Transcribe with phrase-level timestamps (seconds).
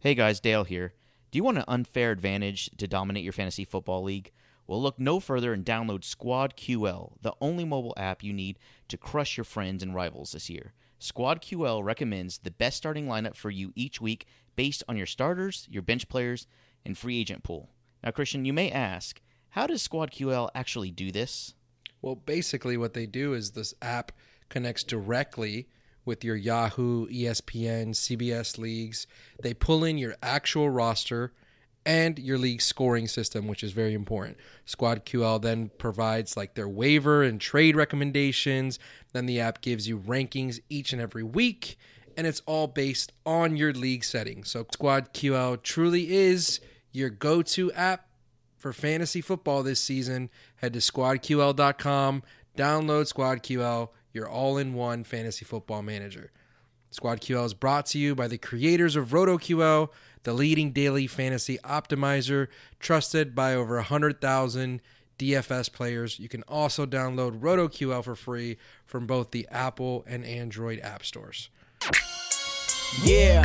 [0.00, 0.94] Hey guys, Dale here.
[1.32, 4.30] Do you want an unfair advantage to dominate your fantasy football league?
[4.64, 8.96] Well, look no further and download Squad QL, the only mobile app you need to
[8.96, 10.72] crush your friends and rivals this year.
[11.00, 15.66] Squad QL recommends the best starting lineup for you each week based on your starters,
[15.68, 16.46] your bench players,
[16.86, 17.68] and free agent pool.
[18.04, 21.54] Now, Christian, you may ask, how does Squad QL actually do this?
[22.02, 24.12] Well, basically, what they do is this app
[24.48, 25.66] connects directly
[26.08, 29.06] with your Yahoo, ESPN, CBS leagues.
[29.40, 31.32] They pull in your actual roster
[31.84, 34.38] and your league scoring system, which is very important.
[34.64, 38.78] Squad QL then provides like their waiver and trade recommendations.
[39.12, 41.78] Then the app gives you rankings each and every week,
[42.16, 44.50] and it's all based on your league settings.
[44.50, 46.58] So Squad QL truly is
[46.90, 48.08] your go-to app
[48.56, 50.30] for fantasy football this season.
[50.56, 52.22] Head to squadql.com,
[52.56, 56.32] download SquadQL, your all-in-one fantasy football manager.
[56.92, 59.90] SquadQL is brought to you by the creators of RotoQL,
[60.24, 62.48] the leading daily fantasy optimizer,
[62.80, 64.82] trusted by over 100,000
[65.18, 66.18] DFS players.
[66.18, 71.50] You can also download RotoQL for free from both the Apple and Android app stores.
[73.04, 73.44] Yeah.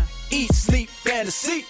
[0.33, 1.65] Eat, Sleep, Fantasy.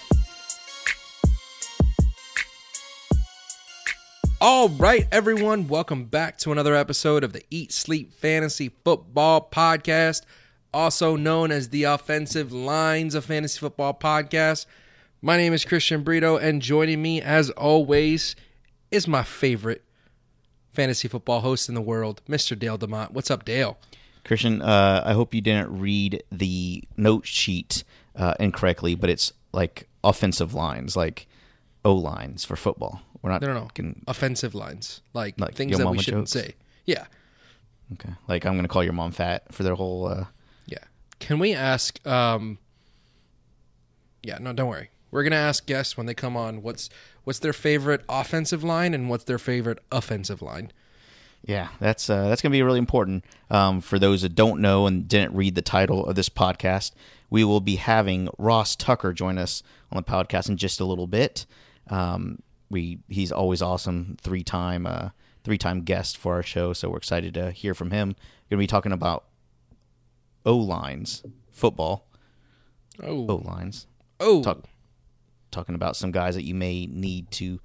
[4.40, 10.26] All right, everyone, welcome back to another episode of the Eat Sleep Fantasy Football Podcast,
[10.72, 14.68] also known as the Offensive Lines of Fantasy Football Podcast.
[15.24, 18.36] My name is Christian Brito, and joining me, as always,
[18.92, 19.84] is my favorite
[20.72, 22.58] fantasy football host in the world, Mr.
[22.58, 23.10] Dale DeMont.
[23.10, 23.80] What's up, Dale?
[24.24, 27.84] Christian, uh, I hope you didn't read the note sheet
[28.16, 31.28] uh, incorrectly, but it's like offensive lines, like
[31.86, 33.02] O lines for football.
[33.22, 33.68] We're not No, no, no.
[33.74, 36.32] gonna- Offensive lines, like, Like things that we shouldn't jokes?
[36.32, 36.56] say.
[36.86, 37.06] Yeah,
[37.94, 38.10] okay.
[38.28, 40.08] Like I'm gonna call your mom fat for their whole.
[40.08, 40.26] Uh,
[40.66, 40.80] yeah.
[41.20, 42.06] Can we ask?
[42.08, 42.58] um
[44.24, 44.90] Yeah, no, don't worry.
[45.12, 46.90] We're gonna ask guests when they come on what's
[47.24, 50.72] what's their favorite offensive line and what's their favorite offensive line.
[51.44, 54.86] Yeah, that's uh, that's going to be really important um, for those that don't know
[54.86, 56.92] and didn't read the title of this podcast.
[57.32, 61.08] We will be having Ross Tucker join us on the podcast in just a little
[61.08, 61.48] bit.
[61.90, 65.10] Um, we he's always awesome, three time uh,
[65.44, 68.10] three time guest for our show, so we're excited to hear from him.
[68.10, 69.26] We're Going to be talking about
[70.46, 72.06] O lines, football
[73.02, 73.88] Oh, O lines,
[74.20, 74.66] oh, talk,
[75.52, 77.60] talking about some guys that you may need to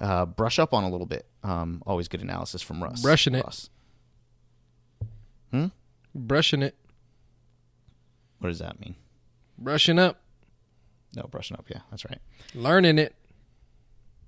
[0.00, 1.26] uh, brush up on a little bit.
[1.44, 3.02] Um, always good analysis from Russ.
[3.02, 3.44] Brushing it.
[3.44, 3.70] Russ.
[6.14, 6.74] brushing it,
[8.38, 8.96] What does that mean?
[9.62, 10.20] Brushing up,
[11.16, 11.66] No, brushing up.
[11.68, 12.18] Yeah, that's right.
[12.54, 13.14] learning it.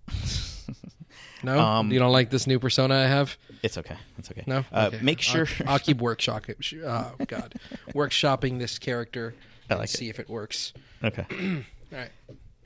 [1.43, 3.37] No, Um, you don't like this new persona I have.
[3.62, 3.97] It's okay.
[4.17, 4.44] It's okay.
[4.47, 5.00] No, Uh, Okay.
[5.05, 5.47] Make sure.
[5.67, 6.83] I'll, I'll keep workshopping.
[6.83, 7.55] Oh God,
[7.93, 9.34] workshopping this character
[9.69, 9.97] I and like it.
[9.97, 10.73] see if it works.
[11.03, 11.27] okay.
[11.93, 12.11] All right.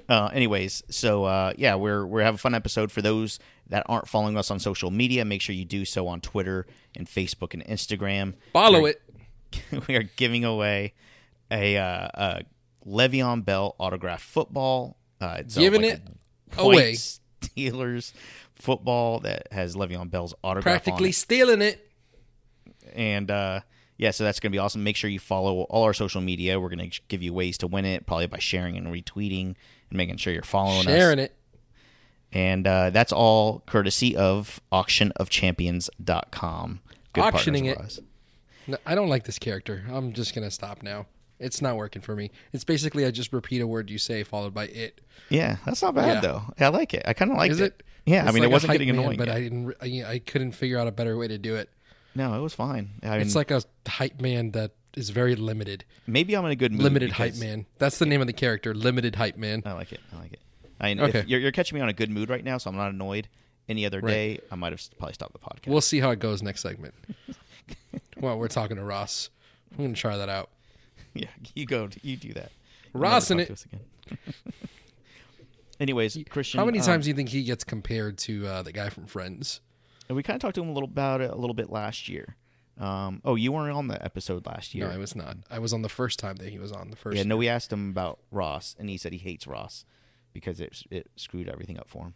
[0.09, 4.07] Uh, anyways, so uh, yeah, we're we're having a fun episode for those that aren't
[4.07, 5.25] following us on social media.
[5.25, 6.65] Make sure you do so on Twitter
[6.97, 8.35] and Facebook and Instagram.
[8.53, 8.95] Follow We're-
[9.73, 9.87] it.
[9.89, 10.95] we are giving away
[11.51, 12.43] a, uh, a
[12.89, 14.97] Le'Veon Bell autograph football.
[15.21, 16.01] Uh, it's Giving like it
[16.57, 16.93] away.
[16.95, 18.13] Steelers
[18.55, 21.15] football that has Le'Veon Bell's autograph on Practically it.
[21.15, 21.89] stealing it.
[22.95, 23.61] and uh,
[23.97, 24.85] yeah, so that's going to be awesome.
[24.85, 26.61] Make sure you follow all our social media.
[26.61, 29.57] We're going to give you ways to win it, probably by sharing and retweeting
[29.91, 31.27] and making sure you're following Sharing us.
[31.27, 31.35] it.
[32.33, 36.81] And uh, that's all courtesy of auctionofchampions.com.
[37.13, 37.99] Good Auctioning it.
[38.67, 39.85] No, I don't like this character.
[39.91, 41.07] I'm just gonna stop now.
[41.41, 42.31] It's not working for me.
[42.53, 45.01] It's basically I just repeat a word you say followed by it.
[45.29, 46.21] Yeah, that's not bad Yeah.
[46.21, 46.43] though.
[46.59, 47.03] I like it.
[47.07, 47.61] I kind of like it.
[47.61, 47.83] it?
[48.07, 49.19] Yeah, I mean, like it wasn't getting man, annoying.
[49.19, 49.37] but yet.
[49.37, 49.75] I didn't.
[49.83, 51.69] I, I couldn't figure out a better way to do it.
[52.15, 52.91] no, it was fine.
[53.03, 55.85] I mean, It's like a hype man that is very limited.
[56.07, 56.83] maybe I'm in a good mood.
[56.83, 57.67] Limited hype man.
[57.79, 58.75] That's the name of the character.
[58.75, 59.63] Limited hype man.
[59.67, 60.01] I like it.
[60.13, 60.41] I like it.
[60.81, 61.19] I mean, Okay.
[61.21, 63.29] if you're, you're catching me on a good mood right now, so I'm not annoyed.
[63.69, 64.11] Any other Right.
[64.11, 65.69] day, I might have probably stopped the podcast.
[65.71, 66.95] We'll see how it goes next segment.
[68.21, 69.29] well, we're talking to Ross.
[69.77, 70.49] I'm gonna try that out.
[71.23, 71.89] Yeah, you go.
[72.03, 72.53] You do that.
[72.93, 73.65] Ross in it.
[73.65, 74.19] again.
[75.81, 78.73] Anyways, Christian, How many um, times do you think he gets compared to uh, the
[78.73, 79.61] guy from Friends?
[80.09, 82.09] And we kind of talked to him a little about it a little bit last
[82.09, 82.37] year.
[82.81, 84.89] Um, oh, you weren't on the episode last year.
[84.89, 85.37] No, I was not.
[85.51, 87.17] I was on the first time that he was on the first.
[87.17, 89.85] yeah, no, we asked him about Ross, and he said he hates Ross
[90.33, 92.15] because it it screwed everything up for him.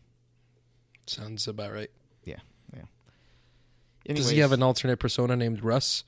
[1.07, 1.91] Sounds about right.
[2.25, 2.39] Yeah,
[2.75, 4.15] yeah.
[4.15, 6.05] Does he have an alternate persona named Russ,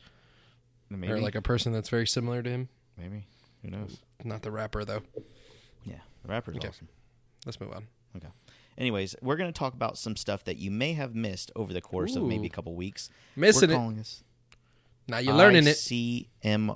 [0.89, 2.69] maybe or like a person that's very similar to him?
[2.99, 3.27] Maybe
[3.63, 3.99] who knows?
[4.25, 5.03] Not the rapper though.
[5.85, 6.69] Yeah, the rapper's Okay.
[6.69, 6.89] awesome.
[7.47, 7.87] Let's move on.
[8.17, 8.29] Okay.
[8.77, 11.81] Anyways, we're going to talk about some stuff that you may have missed over the
[11.81, 13.09] course of maybe a couple weeks.
[13.37, 13.79] Missing we're it.
[13.79, 14.25] calling this
[15.07, 15.75] Now you're learning it.
[15.77, 16.73] C M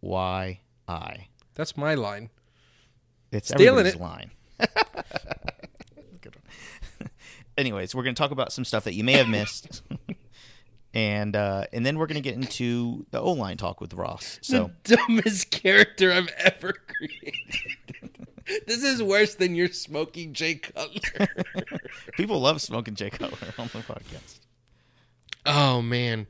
[0.00, 1.28] Y I.
[1.54, 2.30] That's my line.
[3.30, 4.00] It's Stealing everybody's it.
[4.00, 4.30] line.
[7.58, 9.82] Anyways, we're going to talk about some stuff that you may have missed,
[10.98, 14.40] and uh, and then we're going to get into the O line talk with Ross.
[14.42, 17.34] So the dumbest character I've ever created.
[18.66, 21.28] this is worse than your smoking Jay Cutler.
[22.16, 24.40] people love smoking Jay Cutler on the podcast.
[25.46, 26.26] oh man.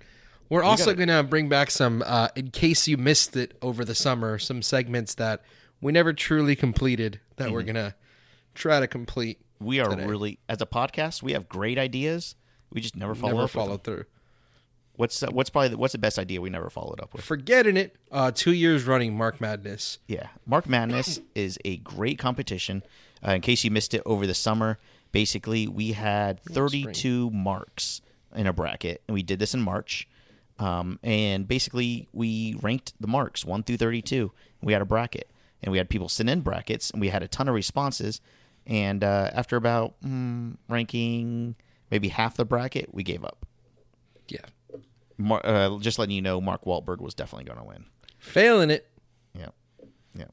[0.50, 3.84] We're also gotta- going to bring back some, uh, in case you missed it over
[3.84, 5.42] the summer, some segments that
[5.82, 7.94] we never truly completed that we're going to
[8.54, 9.40] try to complete.
[9.60, 10.06] We are Today.
[10.06, 11.22] really as a podcast.
[11.22, 12.34] We have great ideas.
[12.72, 13.78] We just never follow never them.
[13.80, 14.04] through.
[14.98, 17.24] What's uh, what's probably the, what's the best idea we never followed up with?
[17.24, 17.94] Forgetting it.
[18.10, 20.00] Uh, two years running, Mark Madness.
[20.08, 22.82] Yeah, Mark Madness is a great competition.
[23.24, 24.76] Uh, in case you missed it over the summer,
[25.12, 28.00] basically we had 32 marks
[28.34, 30.08] in a bracket, and we did this in March.
[30.58, 34.32] Um, and basically we ranked the marks one through 32.
[34.62, 35.30] We had a bracket,
[35.62, 38.20] and we had people send in brackets, and we had a ton of responses.
[38.66, 41.54] And uh, after about mm, ranking
[41.88, 43.46] maybe half the bracket, we gave up.
[45.18, 47.84] Mar- uh, just letting you know, Mark Wahlberg was definitely going to win.
[48.18, 48.88] Failing it.
[49.34, 49.48] Yeah,
[50.14, 50.26] yeah.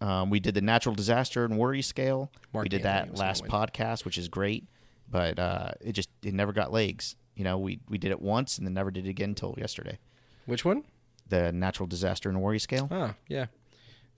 [0.00, 2.30] Um, we did the natural disaster and worry scale.
[2.52, 4.66] Mark we did Anthony that last podcast, which is great,
[5.10, 7.16] but uh, it just it never got legs.
[7.34, 9.98] You know, we we did it once and then never did it again until yesterday.
[10.46, 10.84] Which one?
[11.28, 12.88] The natural disaster and worry scale.
[12.90, 13.46] Oh, yeah.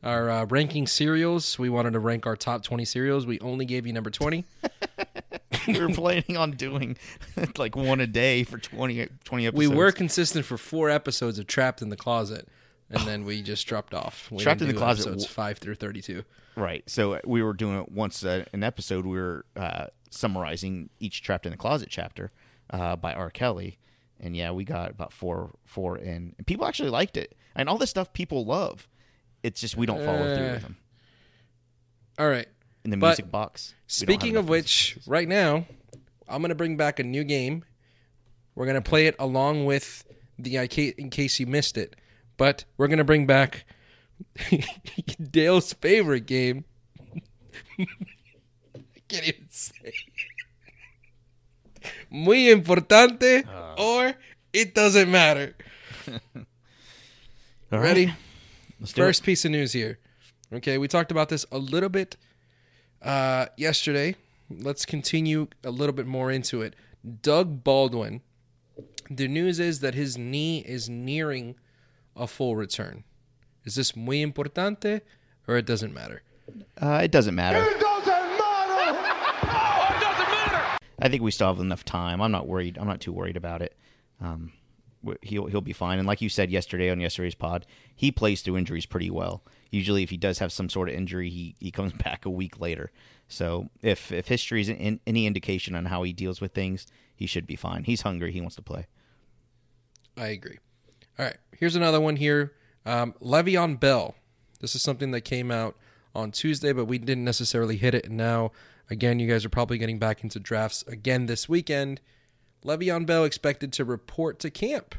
[0.03, 3.25] Our uh, ranking cereals, we wanted to rank our top 20 cereals.
[3.25, 4.45] We only gave you number 20.
[5.69, 6.97] we were planning on doing
[7.59, 9.69] like one a day for 20, 20 episodes.
[9.69, 12.49] We were consistent for four episodes of Trapped in the Closet,
[12.91, 14.31] and then we just dropped off.
[14.31, 16.25] We Trapped in the Closet episodes 5 through 32.
[16.57, 16.83] right.
[16.89, 19.07] So we were doing it once uh, an episode.
[19.07, 22.31] We were uh, summarizing each trapped in the closet chapter
[22.71, 23.31] uh, by R.
[23.31, 23.79] Kelly,
[24.21, 26.35] and yeah, we got about four four in.
[26.39, 28.89] And people actually liked it, and all this stuff people love.
[29.43, 30.77] It's just we don't follow through Uh, with them
[32.19, 32.47] All right.
[32.85, 33.75] In the but music box.
[34.01, 35.67] we don't have Speaking of which, right now,
[36.29, 37.65] I'm going to bring back a new game.
[38.55, 40.05] We're going to play it along with
[40.39, 41.97] the in case you missed it.
[42.37, 43.65] But we're going to bring back
[45.31, 46.65] Dale's favorite game.
[47.79, 47.87] I
[49.09, 49.93] can't even say.
[52.11, 53.75] Muy importante uh.
[53.79, 54.15] or
[54.53, 55.55] it doesn't matter.
[56.37, 58.15] All right, Ready?
[58.81, 58.93] Let's.
[58.93, 59.99] First piece of news here.
[60.53, 62.17] Okay, we talked about this a little bit
[63.03, 64.17] uh, yesterday.
[64.51, 66.75] Let's continue a little bit more into it.
[67.23, 68.21] Doug Baldwin.
[69.11, 71.57] The news is that his knee is nearing
[72.17, 73.05] a full return.
[73.65, 75.03] Is this muy importante
[75.47, 76.23] or it doesn't matter?
[76.81, 77.59] Uh, it doesn't matter.
[81.03, 82.23] I think we still have enough time.
[82.23, 82.79] I'm not worried.
[82.79, 83.77] I'm not too worried about it.
[84.21, 84.53] Um,
[85.23, 85.99] he'll he'll be fine.
[85.99, 89.43] And like you said yesterday on yesterday's pod, he plays through injuries pretty well.
[89.73, 92.61] Usually, if he does have some sort of injury, he, he comes back a week
[92.61, 92.93] later.
[93.27, 96.87] So if if history is in, any indication on how he deals with things,
[97.17, 97.85] he should be fine.
[97.85, 98.31] He's hungry.
[98.31, 98.87] He wants to play.
[100.17, 100.59] I agree.
[101.19, 102.53] All right, here's another one here.
[102.85, 104.15] Um, Le'Veon Bell.
[104.61, 105.77] This is something that came out
[106.15, 108.07] on Tuesday, but we didn't necessarily hit it.
[108.07, 108.53] And now,
[108.91, 112.01] again, you guys are probably getting back into drafts again this weekend.
[112.65, 114.95] Le'Veon Bell expected to report to camp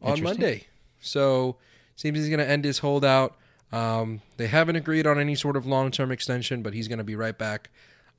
[0.00, 0.66] on Monday.
[1.00, 1.56] So,
[1.96, 3.36] seems he's going to end his holdout.
[3.72, 7.04] Um, they haven't agreed on any sort of long term extension, but he's going to
[7.04, 7.70] be right back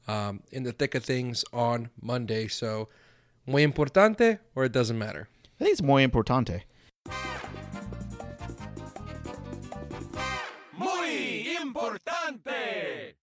[0.08, 2.48] um, in the thick of things on Monday.
[2.48, 2.88] So,
[3.46, 5.28] muy importante, or it doesn't matter.
[5.60, 6.62] I think it's muy importante.
[10.78, 13.16] Muy importante.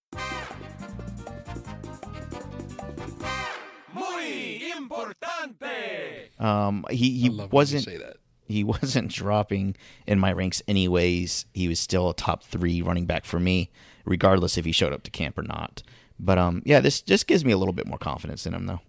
[3.94, 6.30] Muy importante.
[6.38, 8.16] Um, he he I love when you wasn't say that.
[8.48, 9.76] He wasn't dropping
[10.06, 11.44] in my ranks anyways.
[11.54, 13.70] He was still a top three running back for me,
[14.04, 15.82] regardless if he showed up to camp or not.
[16.18, 18.80] But um, yeah, this just gives me a little bit more confidence in him, though.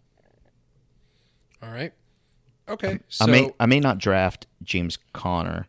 [1.61, 1.93] All right.
[2.67, 2.99] Okay.
[3.09, 5.67] So I may I may not draft James Conner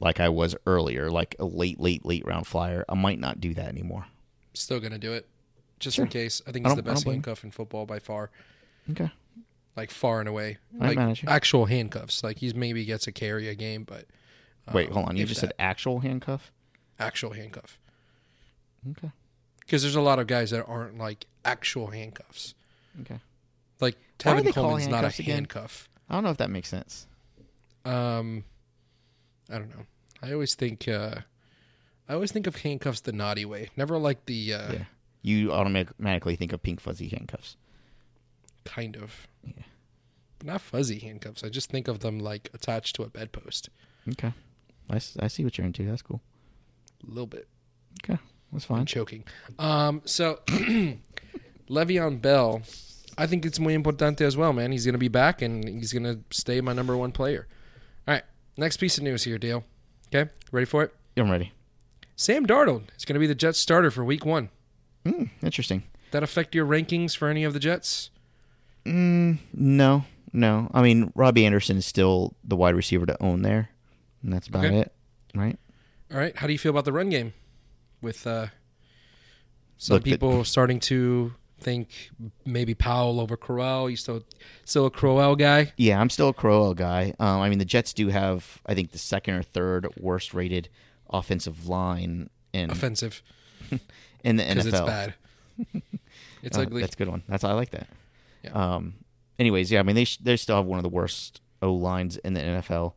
[0.00, 2.84] like I was earlier, like a late, late, late round flyer.
[2.88, 4.06] I might not do that anymore.
[4.54, 5.26] still gonna do it,
[5.78, 6.04] just Sure.
[6.04, 6.42] in case.
[6.46, 8.30] I think I it's the best handcuff in football by far,
[8.90, 9.10] Okay.
[9.76, 10.58] Like far and away.
[10.80, 11.28] I Like manage it.
[11.28, 12.22] actual handcuffs.
[12.22, 14.06] Like he's maybe gets a carry a game, but
[14.72, 15.16] Wait, um, hold on.
[15.16, 15.48] You just that.
[15.48, 16.52] said actual handcuff.
[16.98, 17.78] actual handcuff.
[18.90, 19.10] Okay.
[19.60, 22.54] Because there's a lot of guys that aren't like actual handcuffs.
[23.02, 23.18] Okay.
[23.80, 25.34] Like Why do Tevin Coleman's not a again?
[25.36, 25.88] handcuff.
[26.08, 27.06] I don't know if that makes sense.
[27.84, 28.44] Um,
[29.50, 29.84] I don't know.
[30.22, 31.16] I always think uh,
[32.08, 33.70] I always think of handcuffs the naughty way.
[33.76, 34.84] Never like the uh, Yeah.
[35.24, 37.56] You automatically think of pink fuzzy handcuffs.
[38.64, 39.26] Kind of.
[39.44, 39.64] Yeah.
[40.38, 41.44] But not fuzzy handcuffs.
[41.44, 43.68] I just think of them like attached to a bedpost.
[44.08, 44.32] Okay.
[44.90, 45.86] I see what you're into.
[45.86, 46.20] That's cool.
[47.06, 47.48] A little bit.
[48.04, 48.18] Okay.
[48.52, 48.80] That's fine.
[48.80, 49.24] I'm choking.
[49.58, 50.40] Um, so
[51.70, 52.62] Le'Veon Bell,
[53.16, 54.72] I think it's muy importante as well, man.
[54.72, 57.48] He's going to be back and he's going to stay my number one player.
[58.06, 58.24] All right,
[58.56, 59.64] next piece of news here, Dale.
[60.14, 60.94] Okay, ready for it?
[61.16, 61.52] I'm ready.
[62.16, 64.50] Sam Darnold is going to be the Jets starter for Week One.
[65.06, 65.24] Hmm.
[65.42, 65.84] Interesting.
[66.10, 68.10] That affect your rankings for any of the Jets?
[68.84, 70.04] Mm, no.
[70.32, 70.70] No.
[70.74, 73.70] I mean, Robbie Anderson is still the wide receiver to own there.
[74.22, 74.78] And that's about Okay.
[74.80, 74.92] it.
[75.34, 75.58] Right?
[76.12, 77.32] All right, how do you feel about the run game?
[78.02, 78.48] With uh,
[79.78, 82.10] some Look, people starting to think
[82.44, 83.88] maybe Powell over Crowell.
[83.88, 84.22] You still
[84.64, 85.72] still a Crowell guy?
[85.76, 87.14] Yeah, I'm still a Crowell guy.
[87.20, 90.68] Um, I mean, the Jets do have, I think, the second or third worst rated
[91.10, 93.22] offensive line in Offensive
[94.24, 94.72] in the because NFL.
[94.72, 95.14] it's bad.
[96.42, 96.80] it's Oh, ugly.
[96.82, 97.22] That's a good one.
[97.28, 97.86] That's I like that.
[98.42, 98.50] Yeah.
[98.52, 98.94] Um.
[99.38, 99.80] Anyways, yeah.
[99.80, 102.40] I mean, they sh- they still have one of the worst O lines in the
[102.40, 102.94] NFL.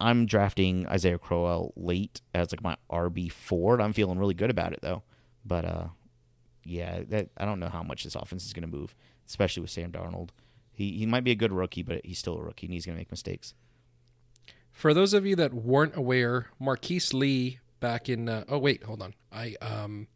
[0.00, 3.80] I'm drafting Isaiah Crowell late as like my RB four.
[3.80, 5.02] I'm feeling really good about it though.
[5.44, 5.86] But uh,
[6.64, 8.94] yeah, that I don't know how much this offense is going to move,
[9.28, 10.30] especially with Sam Darnold.
[10.72, 12.96] He he might be a good rookie, but he's still a rookie and he's going
[12.96, 13.54] to make mistakes.
[14.72, 19.02] For those of you that weren't aware, Marquise Lee back in uh, oh wait, hold
[19.02, 19.14] on.
[19.30, 20.08] I um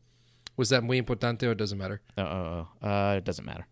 [0.56, 2.00] was that muy importante or it doesn't matter?
[2.16, 3.66] Uh, uh, uh, uh, it doesn't matter.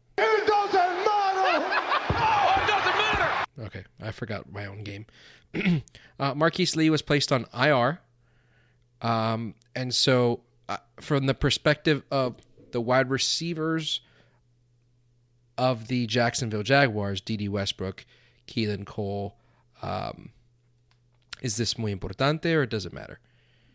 [3.59, 5.07] Okay, I forgot my own game.
[6.19, 8.01] uh, Marquise Lee was placed on IR,
[9.03, 12.37] um, and so uh, from the perspective of
[12.71, 14.01] the wide receivers
[15.59, 18.07] of the Jacksonville Jaguars, Dede Westbrook,
[18.47, 19.37] Keelan Cole,
[19.83, 20.31] um,
[21.43, 23.19] is this muy importante or it doesn't matter?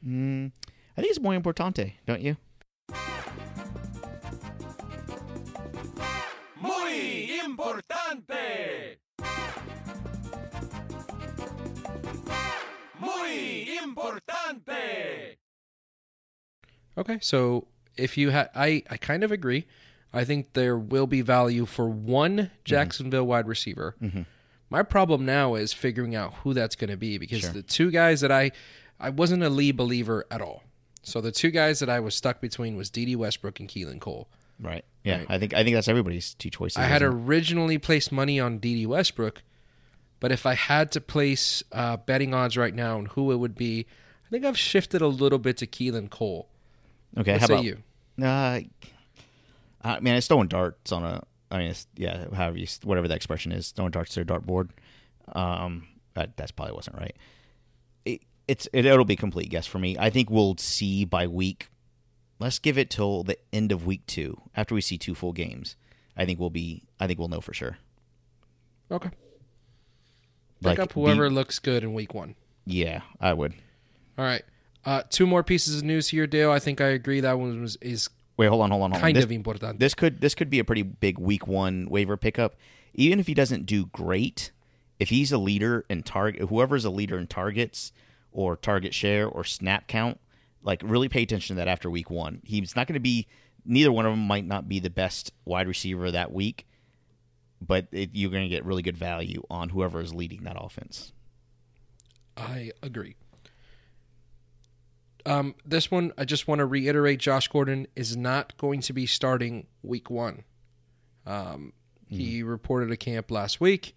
[0.05, 0.51] Mm,
[0.97, 2.37] I think it's muy importante, don't you?
[6.61, 8.86] Muy importante.
[13.07, 15.37] Muy importante.
[16.97, 19.65] Okay, so if you had, I, I kind of agree.
[20.13, 22.53] I think there will be value for one mm-hmm.
[22.63, 23.95] Jacksonville wide receiver.
[24.01, 24.21] Mm-hmm.
[24.69, 27.51] My problem now is figuring out who that's going to be because Sure.
[27.51, 28.51] the two guys that I,
[28.99, 30.63] I wasn't a Lee believer at all.
[31.03, 34.27] So the two guys that I was stuck between was Dede Westbrook and Keelan Cole.
[34.59, 34.83] Right.
[35.03, 35.19] Yeah.
[35.19, 35.27] Right.
[35.29, 36.77] I think I think that's everybody's two choices.
[36.77, 37.05] I had it?
[37.05, 39.41] originally placed money on Dede Westbrook,
[40.19, 43.55] but if I had to place uh, betting odds right now on who it would
[43.55, 43.85] be,
[44.25, 46.49] I think I've shifted a little bit to Keelan Cole.
[47.17, 47.33] Okay.
[47.33, 47.77] What how about you?
[48.21, 48.61] Uh,
[49.81, 51.23] I mean, it's throwing darts on a.
[51.49, 54.69] I mean, it's, yeah, however you, whatever that expression is, throwing darts to a dartboard.
[55.31, 57.15] Um, that that's probably wasn't right.
[58.05, 59.97] It, it's it, it'll be a complete guess for me.
[59.97, 61.69] I think we'll see by week.
[62.39, 65.75] Let's give it till the end of week two after we see two full games.
[66.17, 66.83] I think we'll be.
[66.99, 67.77] I think we'll know for sure.
[68.91, 69.09] Okay.
[70.61, 72.35] Pick Like, up whoever looks good in week one.
[72.65, 73.53] yeah, I would.
[74.17, 74.43] All right.
[74.85, 76.49] Uh, two more pieces of news here, Dale.
[76.51, 79.01] I think I agree that one was is Wait, hold on, hold on, hold on.
[79.01, 79.79] kind This- of important.
[79.79, 82.55] this could this could be a pretty big week one waiver pickup.
[82.93, 84.51] Even if he doesn't do great,
[84.99, 87.91] if he's a leader in target, whoever's a leader in targets
[88.31, 90.19] or target share or snap count,
[90.63, 92.41] like really pay attention to that after week one.
[92.43, 93.27] He's not going to be.
[93.65, 96.65] Neither one of them might not be the best wide receiver that week,
[97.61, 101.11] but it, you're going to get really good value on whoever is leading that offense.
[102.35, 103.15] I agree.
[105.25, 109.05] Um, this one, I just want to reiterate: Josh Gordon is not going to be
[109.05, 110.43] starting week one.
[111.25, 111.73] Um,
[112.09, 113.93] He reported a camp last week,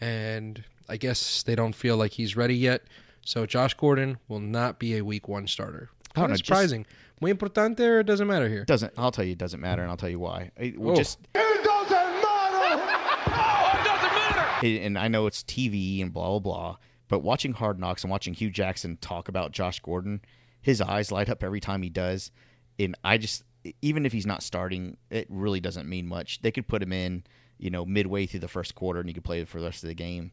[0.00, 2.82] and I guess they don't feel like he's ready yet.
[3.24, 5.90] So Josh Gordon will not be a week one starter.
[6.14, 6.86] I don't know, of just- surprising.
[7.20, 8.64] Muy importante, or it doesn't matter here.
[8.64, 10.52] Doesn't I'll tell you it doesn't matter, and I'll tell you why.
[10.56, 10.94] It- Oh.
[10.94, 12.84] Just It doesn't matter.
[13.26, 14.47] Oh, it doesn't matter.
[14.62, 16.76] And I know it's TV and blah blah blah,
[17.08, 20.20] but watching Hard Knocks and watching Hue Jackson talk about Josh Gordon,
[20.60, 22.30] his eyes light up every time he does,
[22.78, 23.44] and I just
[23.82, 26.40] even if he's not starting, it really doesn't mean much.
[26.42, 27.24] They could put him in,
[27.58, 29.88] you know, midway through the first quarter, and he could play for the rest of
[29.88, 30.32] the game.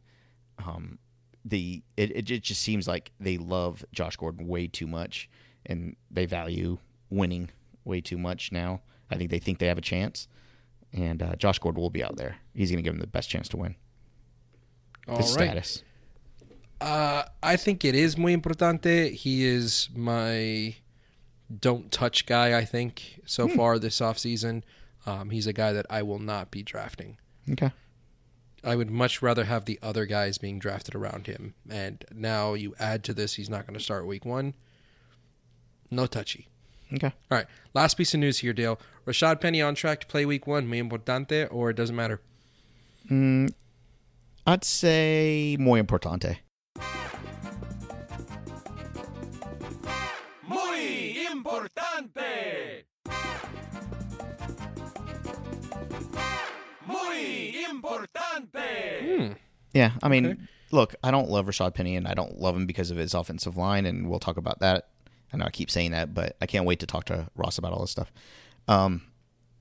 [0.65, 0.99] Um,
[1.43, 5.29] the it, it just seems like they love Josh Gordon way too much,
[5.65, 6.77] and they value
[7.09, 7.49] winning
[7.83, 8.81] way too much now.
[9.11, 10.27] I think they think they have a chance,
[10.91, 12.37] and uh, Josh Gordon will be out there.
[12.55, 13.75] He's going to give them the best chance to win
[15.07, 15.49] All his right.
[15.49, 15.83] status.
[16.81, 19.13] Uh, I think it is muy importante.
[19.13, 20.75] He is my
[21.59, 22.57] don't touch guy.
[22.57, 24.63] I think so far this offseason.
[25.05, 27.17] Um, he's a guy that I will not be drafting.
[27.49, 27.71] Okay.
[28.63, 31.53] I would much rather have the other guys being drafted around him.
[31.69, 34.55] And now you add to this, he's not going to start week one.
[35.91, 36.47] No touchy.
[36.91, 37.13] Okay.
[37.29, 37.45] All right.
[37.75, 38.79] Last piece of news here, Dale.
[39.05, 40.67] Rashaad Penny on track to play week one.
[40.67, 42.21] Muy importante, or it doesn't matter?
[44.47, 46.39] I'd say muy importante.
[50.47, 52.85] Muy importante.
[56.85, 59.35] Muy importante.
[59.73, 60.37] Yeah, I mean, Okay.
[60.71, 63.57] look, I don't love Rashaad Penny, and I don't love him because of his offensive
[63.57, 64.89] line, and we'll talk about that.
[65.33, 67.73] I know I keep saying that, but I can't wait to talk to Ross about
[67.73, 68.11] all this stuff.
[68.67, 69.01] Um,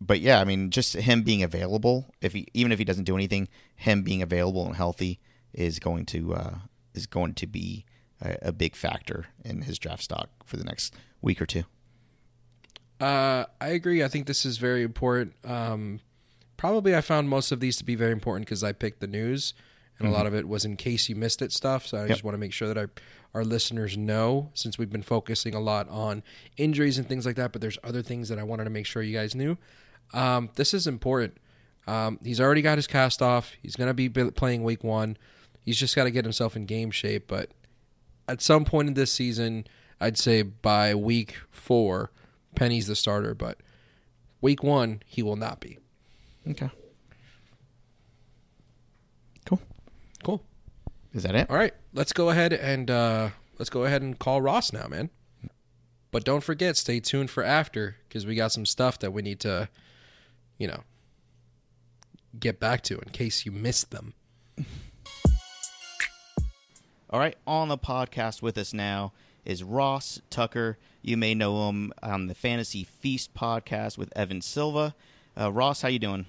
[0.06, 3.14] but yeah, I mean, just him being available, if he even if he doesn't do
[3.14, 5.20] anything, him being available and healthy
[5.52, 6.54] is going to uh,
[6.94, 7.84] is going to be
[8.20, 11.64] a, a big factor in his draft stock for the next week or two.
[13.00, 14.02] Uh, I agree.
[14.02, 15.34] I think this is very important.
[15.44, 16.00] Um,
[16.56, 19.54] probably I found most of these to be very important because I picked the news,
[19.98, 21.86] and a lot of it was in case you missed it stuff.
[21.86, 22.90] So I just want to make sure that our
[23.34, 26.22] our listeners know, since we've been focusing a lot on
[26.56, 27.52] injuries and things like that.
[27.52, 29.58] But there's other things that I wanted to make sure you guys knew.
[30.12, 31.38] Um, this is important.
[31.86, 33.52] Um, he's already got his cast off.
[33.62, 35.16] He's going to be playing week one.
[35.64, 37.26] He's just got to get himself in game shape.
[37.26, 37.50] But
[38.28, 39.66] at some point in this season,
[40.00, 42.10] I'd say by week four,
[42.54, 43.34] Penny's the starter.
[43.34, 43.58] But
[44.40, 45.78] week one, he will not be.
[46.48, 46.70] Okay.
[49.46, 49.60] Cool.
[50.22, 50.42] Cool.
[51.14, 51.48] Is that it?
[51.48, 55.10] All right, let's go ahead and uh, let's go ahead and call Ross now, man.
[56.10, 59.40] But don't forget, stay tuned for after because we got some stuff that we need
[59.40, 59.68] to,
[60.58, 60.80] you know,
[62.38, 64.14] get back to in case you missed them.
[67.10, 69.12] All right, on the podcast with us now
[69.44, 70.78] is Ross Tucker.
[71.02, 74.94] You may know him on the Fantasy Feast podcast with Evan Silva.
[75.38, 76.26] Uh, Ross, how you doing?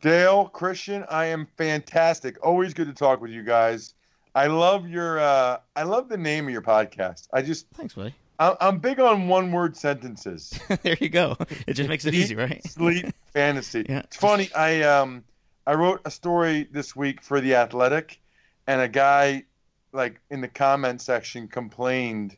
[0.00, 2.38] Dale, Christian, I am fantastic.
[2.46, 3.94] Always good to talk with you guys.
[4.34, 7.26] I love your, uh, I love the name of your podcast.
[7.32, 8.14] I just, Thanks, buddy.
[8.38, 10.58] I'm big on one word sentences.
[10.82, 11.36] there you go.
[11.66, 12.64] It just makes it easy, right?
[12.64, 13.84] Sleep fantasy.
[13.88, 14.00] Yeah.
[14.00, 14.48] It's funny.
[14.54, 15.24] I um,
[15.66, 18.20] I wrote a story this week for the Athletic,
[18.66, 19.44] and a guy,
[19.92, 22.36] like in the comment section, complained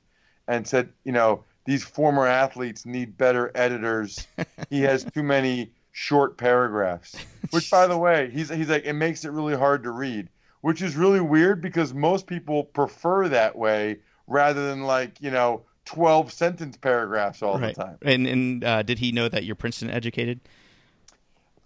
[0.49, 4.27] and said, you know, these former athletes need better editors.
[4.71, 7.15] he has too many short paragraphs.
[7.51, 10.29] Which, by the way, he's he's like it makes it really hard to read,
[10.63, 15.63] which is really weird because most people prefer that way rather than like you know
[15.95, 17.75] twelve sentence paragraphs all right.
[17.75, 17.99] the time.
[18.03, 20.41] And and uh, did he know that you're Princeton educated?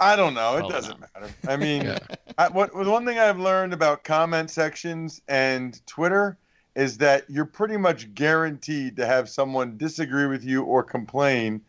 [0.00, 0.56] I don't know.
[0.56, 1.06] It Oh, doesn't no.
[1.14, 1.34] matter.
[1.48, 1.98] I mean, Yeah.
[2.36, 6.36] I, what the one thing I've learned about comment sections and Twitter
[6.74, 11.60] is that you're pretty much guaranteed to have someone disagree with you or complain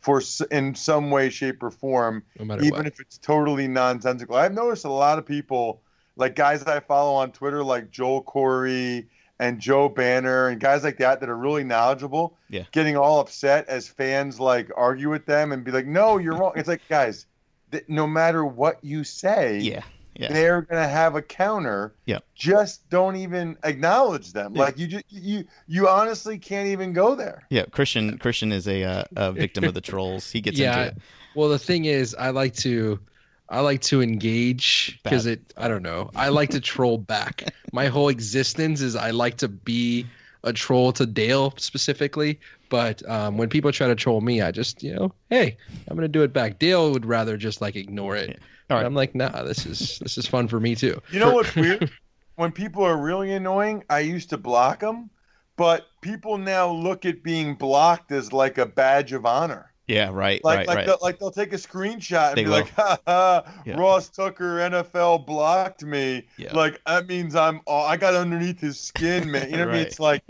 [0.00, 2.86] for in some way, shape, or form, No matter even what.
[2.86, 4.36] if it's totally nonsensical.
[4.36, 5.82] I've noticed a lot of people,
[6.16, 9.06] like guys that I follow on Twitter, like Joel Corry
[9.38, 12.64] and Joe Banner and guys like that that are really knowledgeable, Yeah.
[12.72, 16.52] getting all upset as fans like argue with them and be like, "No, you're wrong."
[16.56, 17.26] It's like, guys,
[17.72, 19.82] th- no matter what you say, Yeah.
[20.16, 20.32] Yeah.
[20.32, 21.92] they're gonna have a counter.
[22.06, 22.20] Yeah.
[22.36, 24.54] Just don't even acknowledge them.
[24.54, 24.62] Yeah.
[24.62, 27.42] Like you just you you honestly can't even go there.
[27.50, 27.64] Yeah.
[27.64, 30.30] Christian Christian is a uh, a victim of the trolls.
[30.30, 30.76] He gets yeah.
[30.84, 31.02] into it.
[31.34, 33.00] Well, the thing is, I like to,
[33.48, 35.52] I like to engage because it.
[35.56, 36.10] I don't know.
[36.16, 37.44] I like to troll back.
[37.72, 40.06] My whole existence is I like to be
[40.42, 42.40] a troll to Dale specifically.
[42.70, 45.56] But um, when people try to troll me, I just you know, hey,
[45.88, 46.58] I'm gonna do it back.
[46.58, 48.40] Dale would rather just like ignore it.
[48.70, 48.86] All And right.
[48.86, 51.00] I'm like, nah, this is this is fun for me too.
[51.10, 51.90] You know what's weird?
[52.36, 55.10] When people are really annoying, I used to block them,
[55.56, 59.72] but people now look at being blocked as like a badge of honor.
[59.86, 60.10] Yeah.
[60.12, 60.42] Right.
[60.42, 60.66] Like right.
[60.66, 60.86] like right.
[60.86, 62.58] they'll, like they'll take a screenshot and They be will.
[62.58, 63.76] like, ha, ha, Yeah.
[63.78, 66.26] Ross Tucker NFL blocked me.
[66.36, 66.54] Yeah.
[66.54, 69.50] Like that means I'm oh, I got underneath his skin, man.
[69.50, 69.86] You know what I mean?
[69.86, 70.22] It's like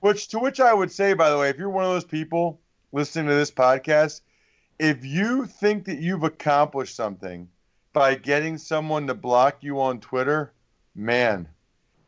[0.00, 2.60] which to which I would say by the way, if you're one of those people
[2.92, 4.20] listening to this podcast,
[4.78, 7.48] if you think that you've accomplished something
[7.92, 10.52] by getting someone to block you on Twitter,
[10.94, 11.48] man,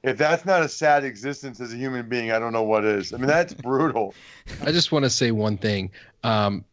[0.02, 3.12] if that's not a sad existence as a human being, I don't know what is.
[3.12, 4.14] I mean, that's brutal.
[4.62, 5.90] I just want to say one thing.
[6.22, 6.64] Um,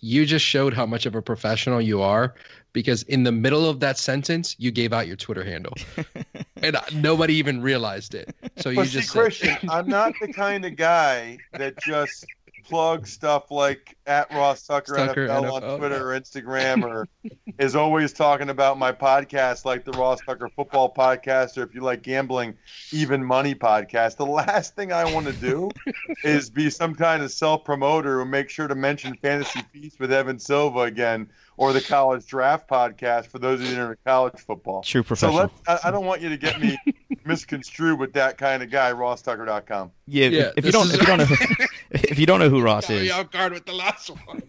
[0.00, 2.34] you just showed how much of a professional you are
[2.72, 5.72] because in the middle of that sentence, you gave out your Twitter handle,
[6.62, 8.34] and nobody even realized it.
[8.58, 12.26] So you But see, just said- Christian, I'm not the kind of guy that just
[12.68, 17.08] plug stuff like at Ross Tucker, Tucker NFL, NFL, on Twitter or Instagram, or
[17.58, 21.80] is always talking about my podcast like the Ross Tucker Football Podcast, or if you
[21.80, 22.54] like gambling,
[22.92, 24.16] Even Money Podcast.
[24.16, 25.70] The last thing I want to do
[26.24, 30.12] is be some kind of self promoter who makes sure to mention Fantasy Feast with
[30.12, 34.02] Evan Silva again, or the College Draft Podcast for those of you that are into
[34.04, 34.82] college football.
[34.82, 35.34] True So professional.
[35.34, 35.50] let
[35.84, 36.76] I, I don't want you to get me
[37.24, 39.90] misconstrued with that kind of guy, RossTucker.com.
[40.06, 41.26] yeah, Yeah, if, if you don't, is- if you don't know,
[41.90, 44.42] if you don't know who Ross Caught me is, off guard with the last one.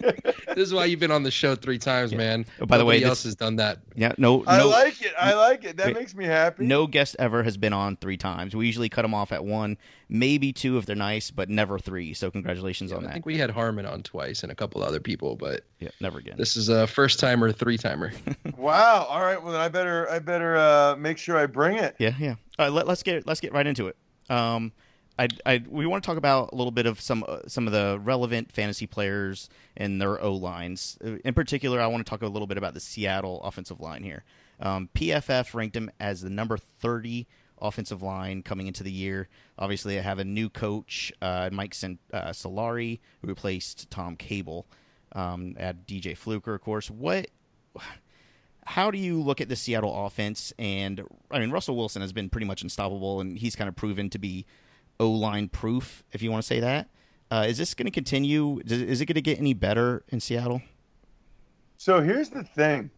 [0.54, 2.46] this is why you've been on the show three times, man.
[2.60, 3.78] Oh, by the way, Nobody this- else has done that.
[3.94, 5.12] yeah, no, I like it.
[5.18, 5.76] I like it.
[5.76, 5.96] That Wait.
[5.96, 6.64] makes me happy.
[6.66, 8.54] no guest ever has been on three times.
[8.56, 9.76] We usually cut them off at one,
[10.08, 12.14] maybe two if they're nice, but never three.
[12.14, 13.08] So congratulations on I that.
[13.08, 16.18] I think we had Harmon on twice and a couple other people, but Yeah, never
[16.18, 16.36] again.
[16.38, 18.12] this is a first timer, three timer.
[18.56, 19.06] Wow.
[19.08, 19.40] All right.
[19.42, 21.94] Well, then I better I better uh, make sure I bring it.
[21.98, 22.34] Yeah, yeah.
[22.58, 23.96] All right, let, let's get let's get right into it.
[24.28, 24.72] Um,
[25.18, 27.72] I, I we want to talk about a little bit of some uh, some of
[27.72, 30.96] the relevant fantasy players and their O lines.
[31.24, 34.24] In particular, I want to talk a little bit about the Seattle offensive line here.
[34.60, 37.26] Um, PFF ranked him as the number thirty
[37.60, 39.28] offensive line coming into the year.
[39.58, 44.66] Obviously, I have a new coach, uh, Mike Sen- uh, Solari, who replaced Tom Cable.
[45.12, 46.90] Um, at DJ Fluker, of course.
[46.90, 47.28] What
[48.68, 50.52] how do you look at the Seattle offense?
[50.58, 54.10] And I mean, Russell Wilson has been pretty much unstoppable, and he's kind of proven
[54.10, 54.44] to be
[55.00, 56.88] O line proof, if you want to say that.
[57.30, 58.60] Uh, is this going to continue?
[58.64, 60.62] Is is it going to get any better in Seattle?
[61.76, 62.90] So here's the thing.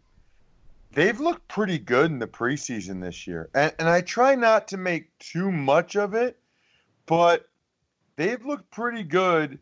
[0.92, 3.48] They've looked pretty good in the preseason this year.
[3.54, 6.38] And, and I try not to make too much of it,
[7.06, 7.48] but
[8.16, 9.58] they've looked pretty good.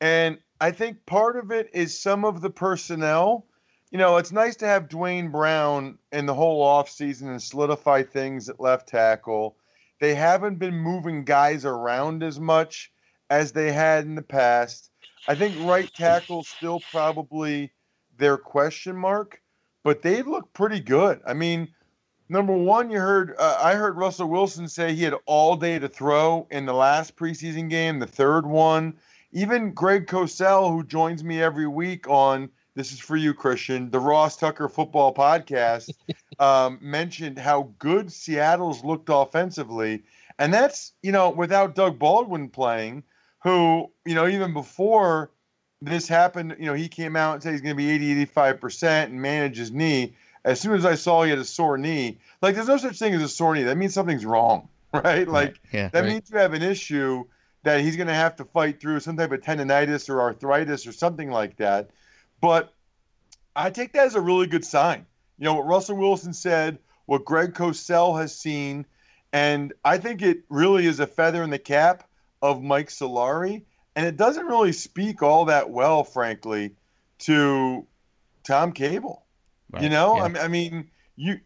[0.00, 3.46] And I think part of it is some of the personnel.
[3.90, 8.48] You know, it's nice to have Duane Brown in the whole offseason and solidify things
[8.48, 9.56] at left tackle.
[10.02, 12.90] They haven't been moving guys around as much
[13.30, 14.90] as they had in the past.
[15.28, 17.70] I think right tackle still probably
[18.18, 19.40] their question mark,
[19.84, 21.20] but they look pretty good.
[21.24, 21.68] I mean,
[22.28, 25.88] number one, you heard uh, I heard Russell Wilson say he had all day to
[25.88, 28.94] throw in the last preseason game, the third one.
[29.30, 34.00] Even Greg Cosell, who joins me every week on this is for you, Christian, the
[34.00, 35.90] Ross Tucker Football Podcast,
[36.38, 40.04] um, mentioned how good Seattle's looked offensively,
[40.38, 43.02] and that's you know without Doug Baldwin playing,
[43.42, 45.30] who you know even before
[45.82, 49.06] this happened, you know, he came out and said he's going to be 80, 85%
[49.06, 50.14] and manage his knee.
[50.44, 53.14] As soon as I saw he had a sore knee, like there's no such thing
[53.14, 53.64] as a sore knee.
[53.64, 55.26] That means something's wrong, right?
[55.26, 56.08] Like yeah, that Right.
[56.08, 57.24] means you have an issue
[57.64, 60.92] that he's going to have to fight through some type of tendonitis or arthritis or
[60.92, 61.90] something like that.
[62.42, 62.74] But
[63.56, 65.06] I take that as a really good sign.
[65.38, 68.84] You know what Russell Wilson said, what Greg Cosell has seen,
[69.32, 72.06] and I think it really is a feather in the cap
[72.42, 73.62] of Mike Solari.
[73.94, 76.72] And it doesn't really speak all that well, frankly,
[77.20, 77.86] to
[78.44, 79.24] Tom Cable.
[79.70, 80.22] Right, You know, yeah.
[80.22, 81.40] I, mean, I mean, you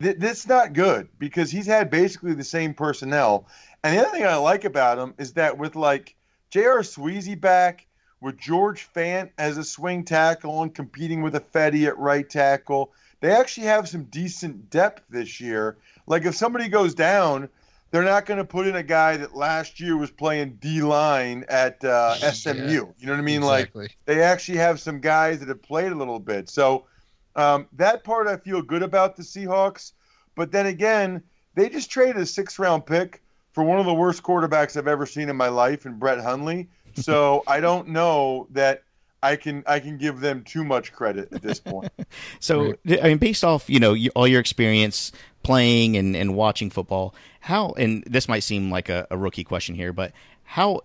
[0.00, 3.46] th- this not good because he's had basically the same personnel.
[3.84, 6.16] And the other thing I like about him is that with like
[6.50, 6.80] J.R.
[6.80, 7.86] Sweezy back,
[8.22, 13.32] with George Fant as a swing tackle and competing with Ifedi at right tackle, they
[13.32, 15.76] actually have some decent depth this year.
[16.06, 17.48] Like if somebody goes down,
[17.90, 21.44] they're not going to put in a guy that last year was playing D line
[21.48, 22.52] at uh, SMU.
[22.54, 22.68] Yeah.
[22.70, 23.42] You know what I mean?
[23.42, 23.72] Like
[24.06, 26.48] they actually have some guys that have played a little bit.
[26.48, 26.86] So
[27.34, 29.92] um, that part I feel good about the Seahawks.
[30.36, 31.22] But then again,
[31.54, 33.20] they just traded a six round pick
[33.52, 36.68] for one of the worst quarterbacks I've ever seen in my life, in Brett Hundley.
[36.94, 38.82] So I don't know that
[39.22, 41.92] I can I can give them too much credit at this point.
[42.40, 47.14] So, I mean, based off you know all your experience playing and, and watching football,
[47.40, 50.12] how and this might seem like a, a rookie question here, but
[50.44, 50.80] how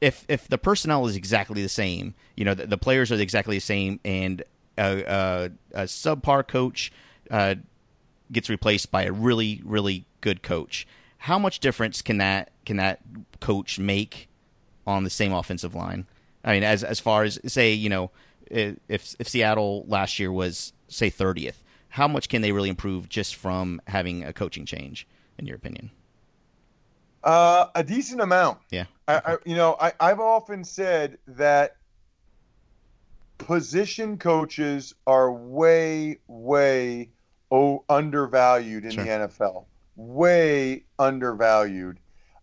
[0.00, 3.56] if if the personnel is exactly the same, you know, the, the players are exactly
[3.56, 4.42] the same, and
[4.78, 6.92] a, a, a subpar coach
[7.30, 7.56] uh,
[8.32, 10.86] gets replaced by a really really good coach,
[11.18, 13.00] how much difference can that can that
[13.40, 14.29] coach make
[14.86, 16.06] on the same offensive line?
[16.44, 18.10] I mean, as as far as say, you know,
[18.46, 23.34] if if Seattle last year was say thirtieth, how much can they really improve just
[23.36, 25.06] from having a coaching change?
[25.38, 25.90] In your opinion?
[27.24, 28.58] Uh, a decent amount.
[28.70, 28.84] Yeah.
[29.08, 31.76] I, I you know I, I've often said that
[33.38, 37.10] position coaches are way way
[37.50, 39.04] oh, undervalued in Sure.
[39.04, 39.64] the NFL.
[39.96, 41.98] Way undervalued.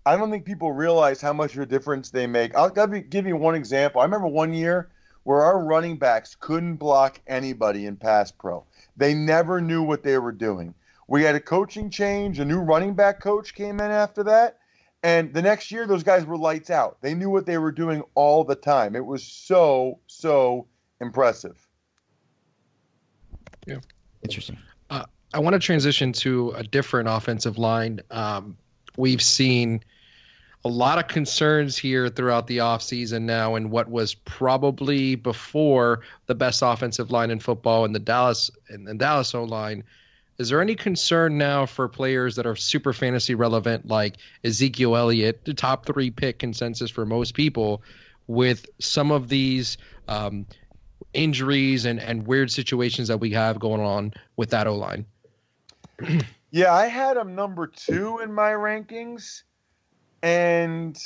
[0.07, 2.55] I don't think people realize how much of a difference they make.
[2.55, 3.99] I'll give you, give you one example.
[3.99, 4.89] I remember one year
[5.23, 8.63] where our running backs couldn't block anybody in pass pro.
[8.95, 10.73] They never knew what they were doing.
[11.09, 12.39] We had a coaching change.
[12.39, 14.59] A new running back coach came in after that,
[15.03, 17.01] And the next year, those guys were lights out.
[17.01, 18.95] They knew what they were doing all the time.
[18.95, 20.67] It was so, so
[21.01, 21.67] impressive.
[23.65, 23.79] Yeah.
[24.23, 24.57] Interesting.
[24.89, 27.99] Uh, I want to transition to a different offensive line.
[28.09, 28.57] Um,
[28.95, 29.81] we've seen
[30.67, 36.35] a lot of concerns here throughout the offseason now and what was probably before the
[36.35, 39.81] best offensive line in football in the Dallas and the Dallas O line.
[40.39, 45.45] Is there any concern now for players that are super fantasy relevant, like Ezekiel Elliott,
[45.45, 47.81] the top three pick consensus for most people,
[48.27, 49.77] with some of these
[50.09, 50.45] um,
[51.13, 55.05] injuries and, and weird situations that we have going on with that O line?
[56.51, 59.43] yeah, I had him number two in my rankings,
[60.27, 61.01] and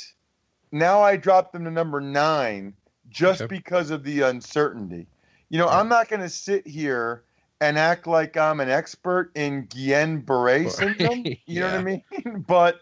[0.72, 2.74] now I dropped them to number nine
[3.08, 3.56] just okay.
[3.56, 5.06] because of the uncertainty.
[5.48, 7.22] You know, I'm not going to sit here
[7.60, 11.24] and act like I'm an expert in Guillain Barre syndrome.
[11.24, 11.60] You yeah.
[11.60, 12.44] know what I mean?
[12.48, 12.80] but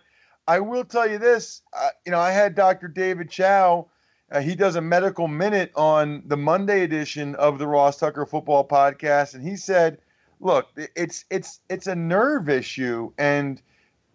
[0.49, 1.61] I will tell you this.
[1.75, 2.89] Uh, you know, I had Dr.
[2.89, 3.89] David Chao.
[4.33, 8.67] Uh, he does a medical minute on the Monday edition of the Ross Tucker Football
[8.67, 9.99] Podcast, and he said,
[10.39, 13.61] "Look, it's it's it's a nerve issue, and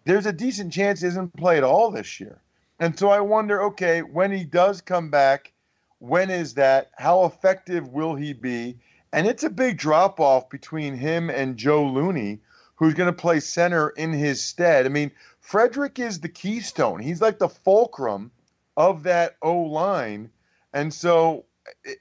[0.06, 2.40] there's a decent chance he doesn't play at all this year."
[2.80, 5.52] And so I wonder, okay, when he does come back,
[5.98, 6.90] when is that?
[6.96, 8.78] How effective will he be?
[9.12, 12.40] And it's a big drop off between him and Joe Looney,
[12.74, 14.84] who's going to play center in his stead.
[14.84, 17.00] I mean, Frederick is the keystone.
[17.00, 18.30] He's like the fulcrum
[18.76, 20.30] of that O line.
[20.74, 21.46] And so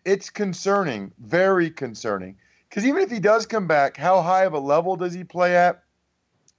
[0.04, 2.36] it's concerning, very concerning.
[2.68, 5.56] Because even if he does come back, how high of a level does he play
[5.56, 5.85] at?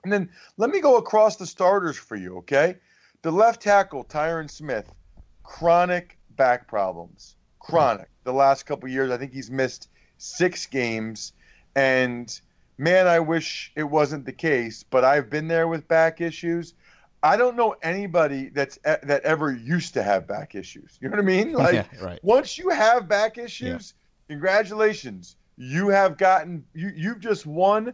[0.06, 2.76] And then let me go across the starters for you, okay?
[3.22, 4.88] The left tackle, Tyron Smith,
[5.42, 7.34] chronic back problems.
[7.58, 8.08] Chronic.
[8.22, 11.32] The last couple years, I think he's missed six games.
[11.74, 12.32] And
[12.78, 16.74] man, I wish it wasn't the case, but I've been there with back issues.
[17.24, 20.98] I don't know anybody that's that ever used to have back issues.
[21.00, 21.52] You know what I mean?
[21.52, 22.20] Like yeah, right.
[22.22, 23.94] once you have back issues,
[24.28, 24.34] yeah.
[24.34, 25.34] congratulations.
[25.56, 27.92] You have gotten you you've just won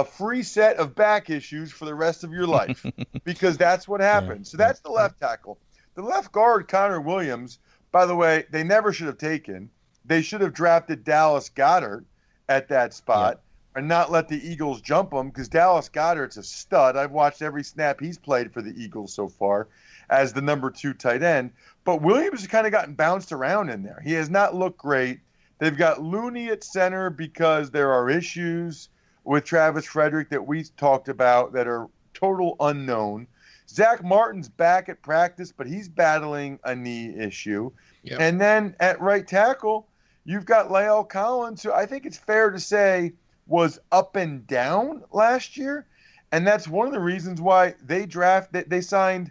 [0.00, 2.84] a free set of back issues for the rest of your life
[3.24, 4.48] because that's what happens.
[4.48, 4.50] Yeah.
[4.52, 5.58] So that's the left tackle.
[5.94, 7.58] The left guard Connor Williams,
[7.92, 9.70] by the way, they never should have taken
[10.04, 12.04] they should have drafted Dallas Goedert
[12.48, 13.78] at that spot yeah.
[13.78, 16.96] and not let the Eagles jump him because Dallas Goedert's a stud.
[16.96, 19.68] I've watched every snap he's played for the Eagles so far
[20.10, 21.52] as the number two tight end.
[21.84, 24.02] But Williams has kind of gotten bounced around in there.
[24.04, 25.20] He has not looked great.
[25.58, 28.88] They've got Looney at center because there are issues
[29.24, 33.26] with Travis Frederick that we talked about that are total unknown.
[33.68, 37.70] Zack Martin's back at practice, but he's battling a knee issue.
[38.02, 38.20] Yep.
[38.20, 39.88] And then at right tackle,
[40.24, 43.12] You've got La'el Collins, who I think it's fair to say
[43.46, 45.86] was up and down last year,
[46.32, 49.30] and that's one of the reasons why they draft they, they signed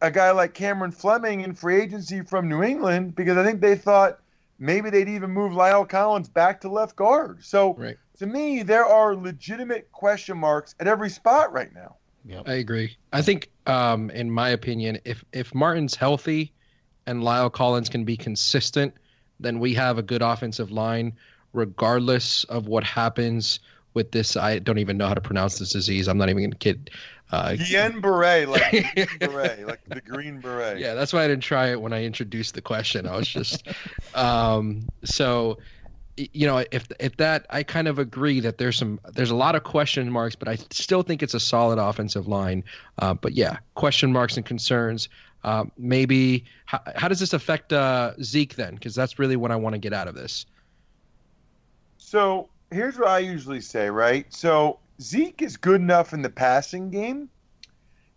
[0.00, 3.74] a guy like Cameron Fleming in free agency from New England because I think they
[3.74, 4.20] thought
[4.62, 7.44] maybe they'd even move La'el Collins back to left guard.
[7.44, 7.96] So right.
[8.18, 11.96] to me, there are legitimate question marks at every spot right now.
[12.24, 12.48] Yep.
[12.48, 12.96] I agree.
[13.12, 16.52] I think, um, in my opinion, if if Martin's healthy
[17.06, 18.94] and La'el Collins can be consistent,
[19.40, 21.14] then we have a good offensive line,
[21.52, 23.58] regardless of what happens
[23.94, 24.36] with this.
[24.36, 26.08] I don't even know how to pronounce this disease.
[26.08, 26.90] I'm not even going to kid.
[27.30, 30.78] Uh, Guillain-Barré, like beret, like the green beret.
[30.78, 33.06] Yeah, that's why I didn't try it when I introduced the question.
[33.06, 33.66] I was just,
[34.14, 35.58] um, so,
[36.16, 39.54] you know, if if that, I kind of agree that there's some, there's a lot
[39.54, 42.64] of question marks, but I still think it's a solid offensive line.
[42.98, 45.08] Uh, but yeah, question marks and concerns.
[45.42, 48.74] Uh, maybe how, how, does this affect uh, Zeke then?
[48.74, 50.46] Because that's really what I want to get out of this.
[51.96, 54.32] So here's what I usually say, right?
[54.32, 57.28] So Zeke is good enough in the passing game,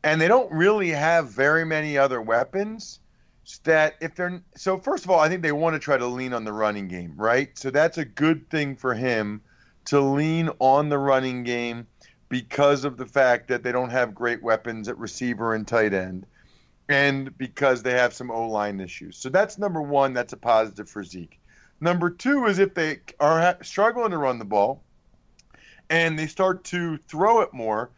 [0.03, 2.99] and they don't really have very many other weapons.
[3.63, 6.33] That if they're so, first of all, I think they want to try to lean
[6.33, 7.55] on the running game, right?
[7.57, 9.41] So that's a good thing for him
[9.85, 11.85] to lean on the running game
[12.27, 16.25] because of the fact that they don't have great weapons at receiver and tight end
[16.89, 19.17] and because they have some O line issues.
[19.17, 20.13] So that's number one.
[20.13, 21.39] That's a positive for Zeke.
[21.79, 24.81] Number two is if they are struggling to run the ball
[25.89, 27.91] and they start to throw it more,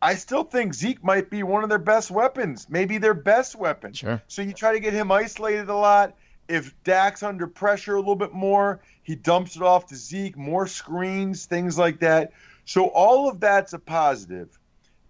[0.00, 3.94] I still think Zeke might be one of their best weapons, maybe their best weapon.
[3.94, 4.22] Sure.
[4.28, 6.14] So you try to get him isolated a lot.
[6.46, 10.66] If Dak's under pressure a little bit more, he dumps it off to Zeke, more
[10.66, 12.32] screens, things like that.
[12.66, 14.58] So all of that's a positive.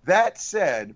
[0.04, 0.94] That said,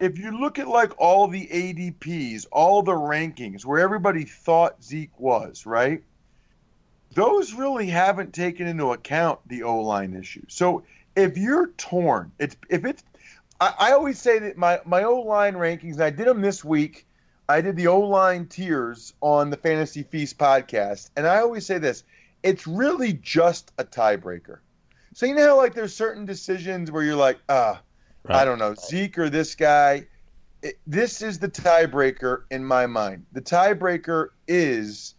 [0.00, 5.18] if you look at like all the ADPs, all the rankings where everybody thought Zeke
[5.20, 6.02] was, right?
[7.14, 10.44] Those really haven't taken into account the O line issue.
[10.48, 10.84] So
[11.16, 13.02] if you're torn, it's if it's
[13.60, 15.94] I, I always say that my my O line rankings.
[15.94, 17.06] And I did them this week.
[17.48, 21.78] I did the O line tiers on the Fantasy Feast podcast, and I always say
[21.78, 22.04] this:
[22.42, 24.58] it's really just a tiebreaker.
[25.14, 27.80] So you know how like there's certain decisions where you're like, ah,
[28.24, 28.40] Right.
[28.40, 30.06] I don't know, Zeke or this guy.
[30.62, 33.26] It, this is the tiebreaker in my mind.
[33.32, 35.14] The tiebreaker is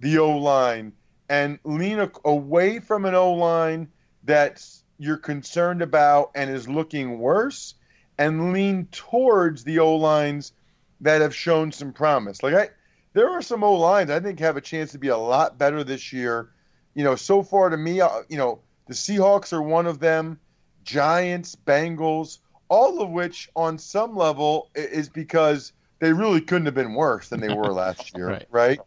[0.00, 0.92] the O line,
[1.28, 3.88] and lean a, away from an O line
[4.24, 7.74] that's you're concerned about and is looking worse,
[8.18, 10.52] and lean towards the O lines
[11.00, 12.42] that have shown some promise.
[12.42, 12.68] Like I,
[13.12, 15.84] there are some O lines I think have a chance to be a lot better
[15.84, 16.50] this year.
[16.94, 20.38] You know, so far to me, uh, you know, the Seahawks are one of them.
[20.84, 26.94] Giants, Bengals, all of which on some level is because they really couldn't have been
[26.94, 28.46] worse than they were last year, Right.
[28.50, 28.80] right.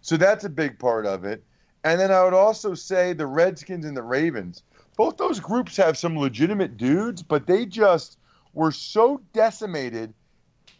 [0.00, 1.42] So that's a big part of it.
[1.84, 4.62] And then I would also say the Redskins and the Ravens.
[4.96, 8.18] Both those groups have some legitimate dudes, but they just
[8.54, 10.14] were so decimated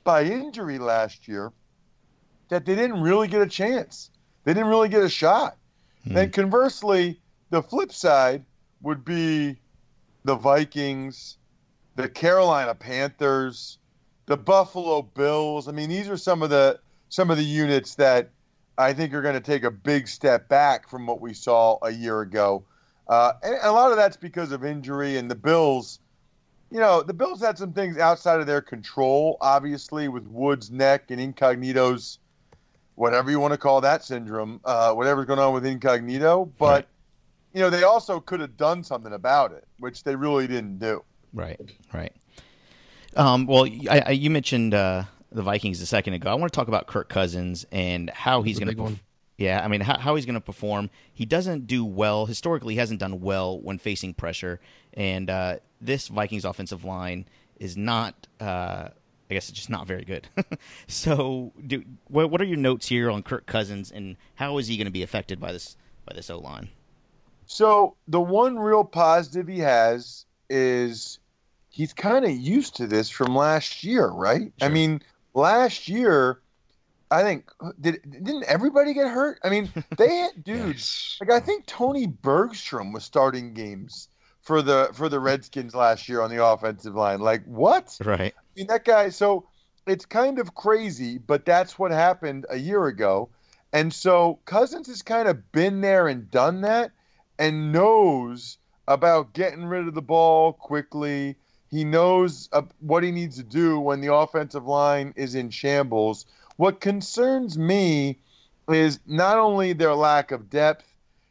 [0.05, 1.53] by injury last year
[2.49, 4.11] that they didn't really get a chance.
[4.45, 5.57] They didn't really get a shot.
[6.05, 6.15] Hmm.
[6.15, 8.45] Then conversely, the flip side
[8.83, 9.57] would be
[10.25, 11.39] the Vikings,
[11.97, 13.79] the Carolina Panthers,
[14.27, 15.69] the Buffalo Bills.
[15.69, 18.31] I mean, these are some of the some of the units that
[18.79, 21.91] I think you're going to take a big step back from what we saw a
[21.91, 22.65] year ago.
[23.09, 26.01] Uh, and a lot of that's because of injury and the Bills.
[26.71, 31.11] You know, the Bills had some things outside of their control, obviously, with Woods' neck
[31.11, 32.19] and Incognito's,
[32.97, 36.51] whatever you want to call that syndrome, uh, whatever's going on with Incognito.
[36.59, 36.89] But, Right.
[37.55, 41.05] you know, they also could have done something about it, which they really didn't do.
[41.33, 41.61] Right,
[41.95, 42.13] right.
[43.15, 45.05] Um, well, I, I, you mentioned uh,
[45.37, 46.31] the Vikings a second ago.
[46.31, 48.83] I want to talk about Kirk Cousins and how he's going to.
[48.83, 49.01] one.
[49.37, 50.89] Yeah, I mean, how, how he's going to perform.
[51.13, 52.75] He doesn't do well historically.
[52.75, 54.61] He hasn't done well when facing pressure,
[54.95, 57.27] and uh, this Vikings offensive line
[57.61, 58.27] is not.
[58.41, 58.89] Uh,
[59.29, 60.29] I guess it's just not very good.
[60.87, 64.77] so, do, what, what are your notes here on Kirk Cousins, and how is he
[64.77, 66.71] going to be affected by this by this O line?
[67.47, 71.19] So the one real positive he has is
[71.69, 74.53] he's kind of used to this from last year, right?
[74.63, 75.03] I mean,
[75.37, 76.41] last year,
[77.11, 77.49] I think
[77.81, 79.39] did didn't everybody get hurt?
[79.45, 81.19] I mean, they had dudes Yes.
[81.21, 84.09] like I think Tony Bergstrom was starting games
[84.43, 87.21] for the for the Redskins last year on the offensive line.
[87.21, 88.01] Like what?
[88.05, 88.35] Right.
[88.37, 89.11] I mean, that guy.
[89.11, 89.49] So
[89.87, 93.31] it's kind of crazy, but that's what happened a year ago.
[93.73, 96.93] And so Cousins has kind of been there and done that
[97.39, 101.37] and knows about getting rid of the ball quickly.
[101.71, 106.27] He knows uh, what he needs to do when the offensive line is in shambles.
[106.57, 108.19] What concerns me
[108.69, 110.85] is not only their lack of depth,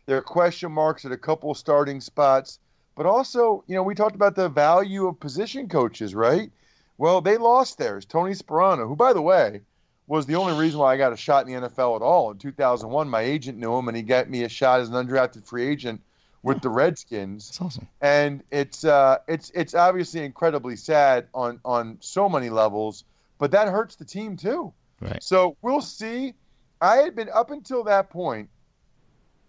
[0.06, 2.60] their question marks at a couple starting spots,
[2.96, 6.52] but also, you know, we talked about the value of position coaches, right?
[6.98, 8.06] Well, they lost theirs.
[8.06, 9.62] Tony Sparano, who, by the way,
[10.08, 12.32] was the only reason why I got a shot in the NFL at all.
[12.32, 15.46] In 2001, my agent knew him, and he got me a shot as an undrafted
[15.46, 16.02] free agent
[16.46, 17.48] with the Redskins.
[17.48, 17.88] That's awesome.
[18.02, 23.04] And it's uh, it's it's obviously incredibly sad on on so many levels,
[23.40, 24.72] but that hurts the team too.
[25.02, 25.22] Right.
[25.22, 26.36] So we'll see.
[26.80, 28.50] I had been up until that point,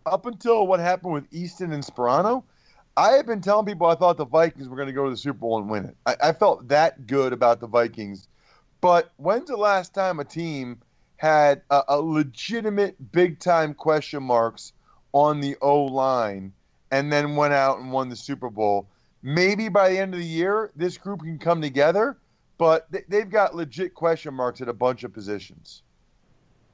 [0.06, 2.42] up until what happened with Easton and Sparano.
[2.96, 5.18] I had been telling people I thought the Vikings were going to go to the
[5.18, 5.96] Super Bowl and win it.
[6.06, 8.26] I, I felt that good about the Vikings.
[8.80, 10.80] But when's the last time a team
[11.16, 14.72] had a, a legitimate big time question marks
[15.12, 16.52] on the O line
[16.90, 18.88] and then went out and won the Super Bowl?
[19.22, 22.16] Maybe by the end of the year, this group can come together,
[22.58, 25.82] but they, they've got legit question marks at a bunch of positions.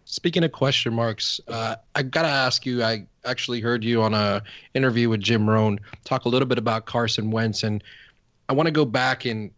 [0.05, 2.83] Speaking of question marks, uh, I gotta ask you.
[2.83, 4.43] I actually heard you on a
[4.75, 7.83] interview with Jim Rome talk a little bit about Carson Wentz, and
[8.49, 9.51] I want to go back in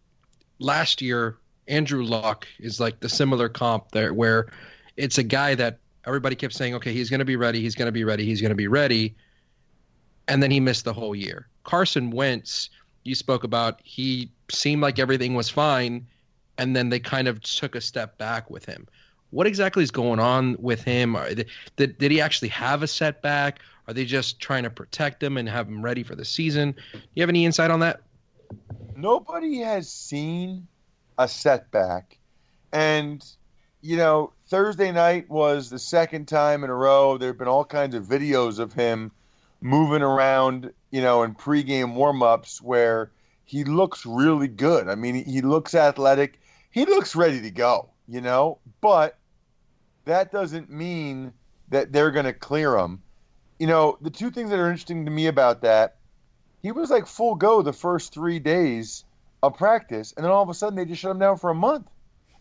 [0.59, 1.37] last year.
[1.67, 4.47] Andrew Luck is like the similar comp there, where
[4.97, 7.59] it's a guy that everybody kept saying, "Okay, he's to be ready.
[7.59, 8.23] He's to be ready.
[8.23, 9.15] He's to be ready,"
[10.27, 11.47] and then he missed the whole year.
[11.63, 12.69] Carson Wentz,
[13.03, 16.05] you spoke about, he seemed like everything was fine,
[16.57, 18.87] and then they kind of took a step back with him
[19.35, 21.17] what exactly is going on with him?
[21.75, 23.59] Did, did he actually have a setback?
[23.85, 26.71] Are they just trying to protect him and have him ready for the season?
[26.93, 28.01] Do you have any insight on that?
[28.95, 30.67] Nobody has seen
[31.17, 32.17] a setback.
[32.71, 33.25] And,
[33.81, 37.17] you know, Thursday night was the second time in a row.
[37.17, 39.11] There have been all kinds of videos of him
[39.61, 43.11] moving around, you know, in pregame warmups where
[43.45, 44.89] he looks really good.
[44.89, 46.39] I mean, he, looks athletic.
[46.71, 49.17] He looks ready to go, you know, but
[50.05, 51.33] that doesn't mean
[51.69, 53.01] that they're going to clear him.
[53.59, 55.97] You know, the two things that are interesting to me about that,
[56.61, 59.05] he was like full go the first three days
[59.41, 61.55] of practice, and then all of a sudden they just shut him down for a
[61.55, 61.87] month.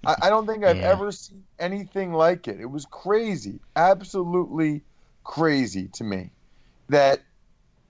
[0.05, 0.91] I, I don't think I've Yeah.
[0.91, 2.61] ever seen anything like it.
[2.61, 4.83] It was crazy, absolutely
[5.23, 6.31] crazy to me
[6.89, 7.21] that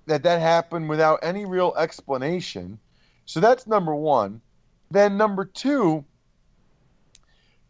[0.07, 2.79] that that happened without any real explanation.
[3.27, 4.41] So that's number one.
[4.91, 6.05] Then number two,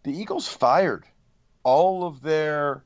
[0.02, 1.04] the Eagles fired
[1.62, 2.84] all of their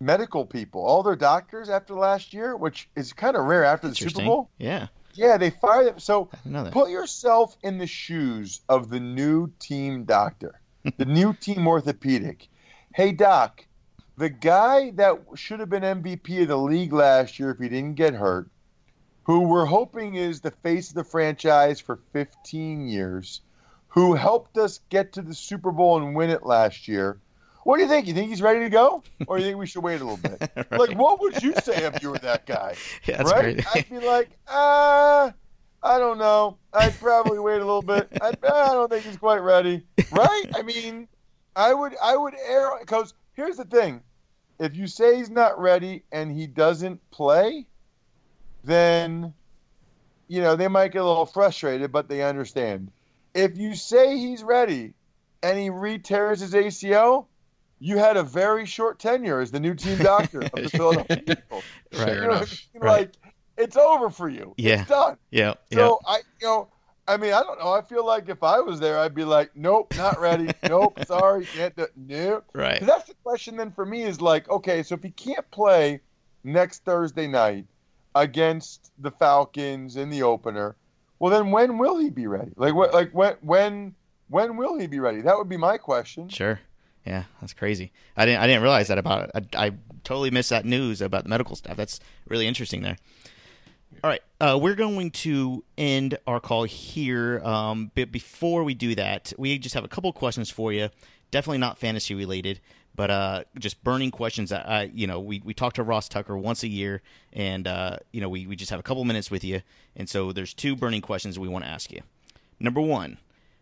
[0.00, 3.94] medical people, all their doctors after last year, which is kind of rare after the
[3.94, 4.50] Super Bowl.
[4.58, 5.98] Yeah, Yeah, they fired them.
[5.98, 6.72] So I didn't know that.
[6.72, 10.60] put yourself in the shoes of the new team doctor,
[10.96, 12.48] the new team orthopedic.
[12.94, 13.64] Hey, doc,
[14.18, 17.94] the guy that should have been MVP of the league last year if he didn't
[17.94, 18.50] get hurt,
[19.22, 23.42] who we're hoping is the face of the franchise for 15 years,
[23.86, 27.20] who helped us get to the Super Bowl and win it last year.
[27.62, 28.08] What do you think?
[28.08, 30.16] You think he's ready to go, or do you think we should wait a little
[30.16, 30.50] bit?
[30.70, 30.80] Right.
[30.80, 32.74] Like, what would you say if you were that guy?
[33.04, 33.64] Yeah, right?
[33.74, 35.30] I'd be like, uh,
[35.82, 36.58] I don't know.
[36.72, 38.08] I'd probably wait a little bit.
[38.20, 39.84] I'd, I don't think he's quite ready.
[40.10, 40.44] Right?
[40.56, 41.06] I mean,
[41.54, 44.02] I would, I would err because here's the thing:
[44.58, 47.66] if you say he's not ready and he doesn't play,
[48.64, 49.34] then
[50.26, 52.90] you know they might get a little frustrated, but they understand.
[53.34, 54.94] If you say he's ready
[55.42, 57.26] and he re-tears his ACL,
[57.78, 61.64] you had a very short tenure as the new team doctor of the Philadelphia Eagles.
[61.96, 62.08] Right.
[62.14, 62.66] You know what enough.
[62.74, 62.82] I mean?
[62.82, 62.98] Right.
[63.00, 63.12] Like
[63.56, 64.54] it's over for you.
[64.56, 64.80] Yeah.
[64.80, 65.16] It's done.
[65.30, 65.78] yeah, yeah.
[65.78, 66.68] So I, you know,
[67.08, 67.72] I mean, I don't know.
[67.72, 70.50] I feel like if I was there, I'd be like, nope, not ready.
[70.68, 71.86] nope, sorry, can't do.
[71.96, 72.44] Nope.
[72.52, 72.80] right.
[72.82, 76.00] that's the question then for me is like, okay, so if he can't play
[76.44, 77.64] next Thursday night
[78.14, 80.76] against the Falcons in the opener,
[81.18, 82.52] well, then when will he be ready?
[82.56, 82.92] Like what?
[82.92, 83.36] Like when?
[83.40, 83.94] When?
[84.28, 85.22] When will he be ready?
[85.22, 86.28] That would be my question.
[86.28, 86.60] Sure.
[87.06, 87.92] Yeah, that's crazy.
[88.16, 88.42] I didn't.
[88.42, 89.46] I didn't realize that about it.
[89.54, 89.72] I, I
[90.04, 91.76] totally missed that news about the medical staff.
[91.76, 91.98] That's
[92.28, 92.98] really interesting there.
[94.04, 97.40] All right, uh, we're going to end our call here.
[97.40, 100.90] Um, but before we do that, we just have a couple questions for you.
[101.30, 102.60] Definitely not fantasy related,
[102.94, 106.38] but uh, just burning questions that I, you know, we, we talk to Ross Tucker
[106.38, 109.42] once a year, and uh, you know, we, we just have a couple minutes with
[109.42, 109.62] you,
[109.96, 112.02] and so there's two burning questions we want to ask you.
[112.60, 113.18] Number one,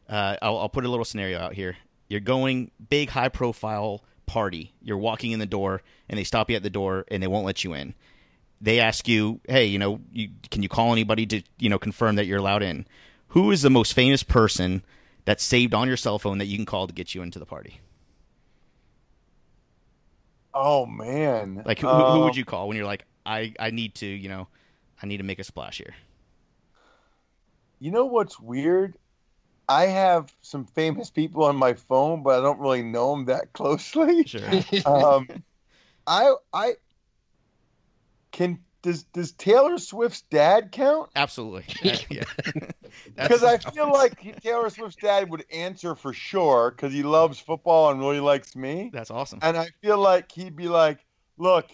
[0.09, 1.77] uh, I'll, I'll put a little scenario out here.
[2.09, 4.75] You're going big, high profile party.
[4.83, 7.47] You're walking in the door, and they stop you at the door, and they won't
[7.47, 7.95] let you in.
[8.61, 12.17] They ask you, "Hey, you know, you, can you call anybody to you know confirm
[12.17, 12.87] that you're allowed in?"
[13.29, 14.83] Who is the most famous person
[15.25, 17.47] that's saved on your cell phone that you can call to get you into the
[17.47, 17.81] party?
[20.55, 21.65] Oh man.
[21.65, 24.29] Like, who, who Um, would you call when you're like, "I I need to, you
[24.29, 24.49] know,
[25.03, 25.95] I need to make a splash here."
[27.79, 28.99] You know what's weird?
[29.69, 33.53] I have some famous people on my phone, but I don't really know them that
[33.55, 34.25] closely.
[34.25, 34.65] Sure.
[34.87, 35.31] um,
[36.07, 36.77] I I
[38.37, 41.11] can does does Taylor Swift's dad count?
[41.17, 41.65] Absolutely.
[41.83, 41.97] Yeah.
[42.11, 42.71] yeah.
[43.17, 47.91] Because I feel like Taylor Swift's dad would answer for sure because he loves football
[47.91, 49.39] and really likes me, that's awesome.
[49.43, 51.05] and I feel like he'd be like,
[51.39, 51.67] "Look,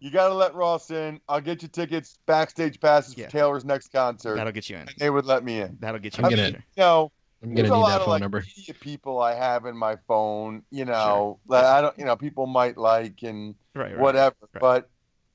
[0.00, 1.20] you got to let Ross in.
[1.28, 3.26] I'll get you tickets, backstage passes Yeah.
[3.26, 4.82] for Taylor's next concert." That'll get you in.
[4.82, 5.76] and they would let me in.
[5.80, 6.36] That'll get you I'm in.
[6.36, 8.44] gonna- You know, I'm there's gonna a need lot that of phone like number.
[8.56, 10.62] media people I have in my phone.
[10.70, 11.98] You know, that I don't.
[11.98, 13.92] You know, people might like and Right.
[13.92, 13.98] right.
[13.98, 14.34] whatever.
[14.54, 14.60] right.
[14.60, 14.90] But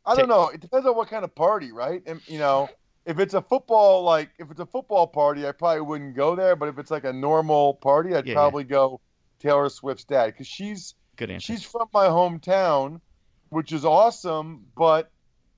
[0.06, 0.50] I don't know.
[0.50, 2.02] It depends on what kind of party, right?
[2.06, 2.70] And you know,
[3.06, 6.56] if it's a football like if it's a football party, I probably wouldn't go there.
[6.56, 8.36] But if it's like a normal party, I'd Yeah, yeah.
[8.36, 9.02] probably go
[9.40, 11.46] Taylor Swift's dad because she's Good answer.
[11.54, 13.02] she's from my hometown,
[13.50, 14.66] which is awesome.
[14.76, 15.10] But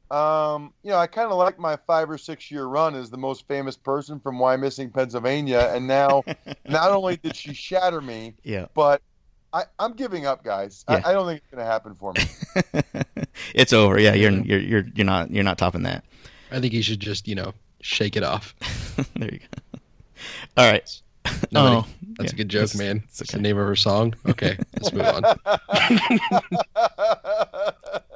[0.09, 3.17] um, you know, I kind of like my five or six year run as the
[3.17, 6.23] most famous person from Wyomissing, Pennsylvania, and now
[6.67, 8.67] not only did she shatter me, yeah.
[8.73, 9.01] but
[9.51, 10.85] I, I'm giving up, guys.
[10.89, 11.01] Yeah.
[11.03, 13.01] I, I don't think it's going to happen for me.
[13.55, 13.99] it's over.
[13.99, 16.03] Yeah, you're you're you're you're not you're not topping that.
[16.51, 18.55] I think he should just, you know, shake it off.
[19.15, 19.79] there you go.
[20.57, 21.01] All right.
[21.51, 21.75] Nobody.
[21.75, 21.85] Oh,
[22.17, 23.03] That's yeah, a good joke, it's- man.
[23.07, 23.35] it's okay.
[23.37, 24.15] the name of her song.
[24.29, 25.25] Okay, let's move on.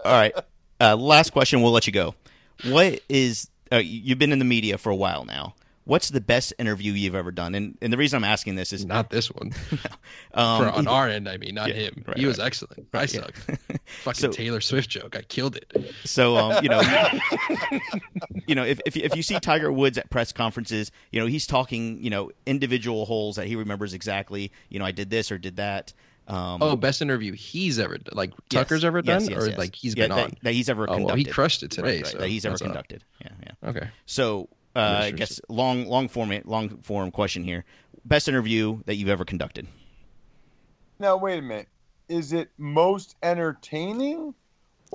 [0.03, 0.33] All right.
[0.79, 1.61] Uh, last question.
[1.61, 2.15] We'll let you go.
[2.63, 5.53] What is uh, you've been in the media for a while now?
[5.83, 7.55] What's the best interview you've ever done?
[7.55, 9.51] And and the reason I'm asking this is Not this one.
[10.33, 12.03] um, For, on our end, I mean, not yeah, him.
[12.07, 12.45] right, he was right.
[12.45, 12.87] excellent.
[12.93, 13.05] I yeah.
[13.07, 13.37] sucked.
[14.03, 15.15] Fucking So- Taylor Swift joke.
[15.15, 15.93] I killed it.
[16.05, 16.81] So um, you know,
[18.47, 21.47] you know, if, if if you see Tiger Woods at press conferences, you know he's
[21.47, 24.51] talking, you know, individual holes that he remembers exactly.
[24.69, 25.93] You know, I did this or did that.
[26.27, 28.13] Um, Oh, best interview he's ever done.
[28.15, 29.57] Like yes, Tucker's ever done, yes, or yes.
[29.57, 30.33] like he's Yeah, been that, on.
[30.43, 31.97] that he's ever Oh, well, he crushed it today.
[31.97, 32.67] Right, right, so that he's ever that's up.
[32.67, 33.03] conducted.
[33.21, 33.69] Yeah, yeah.
[33.69, 33.87] Okay.
[34.05, 37.65] So uh, I guess long long format long form question here.
[38.05, 39.67] Best interview that you've ever conducted.
[40.99, 41.67] now, wait a minute.
[42.09, 44.33] Is it most entertaining,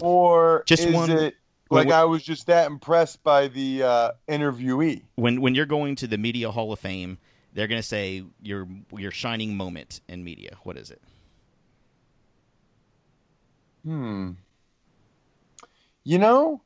[0.02, 1.34] or Just is one- it
[1.70, 1.94] like wait.
[1.94, 5.02] I was just that impressed by the uh, interviewee?
[5.16, 7.18] when when you're going to the media hall of fame
[7.54, 10.58] They're gonna say your your shining moment in media.
[10.62, 11.00] What is it?
[13.84, 14.32] Hmm.
[16.04, 16.62] You know,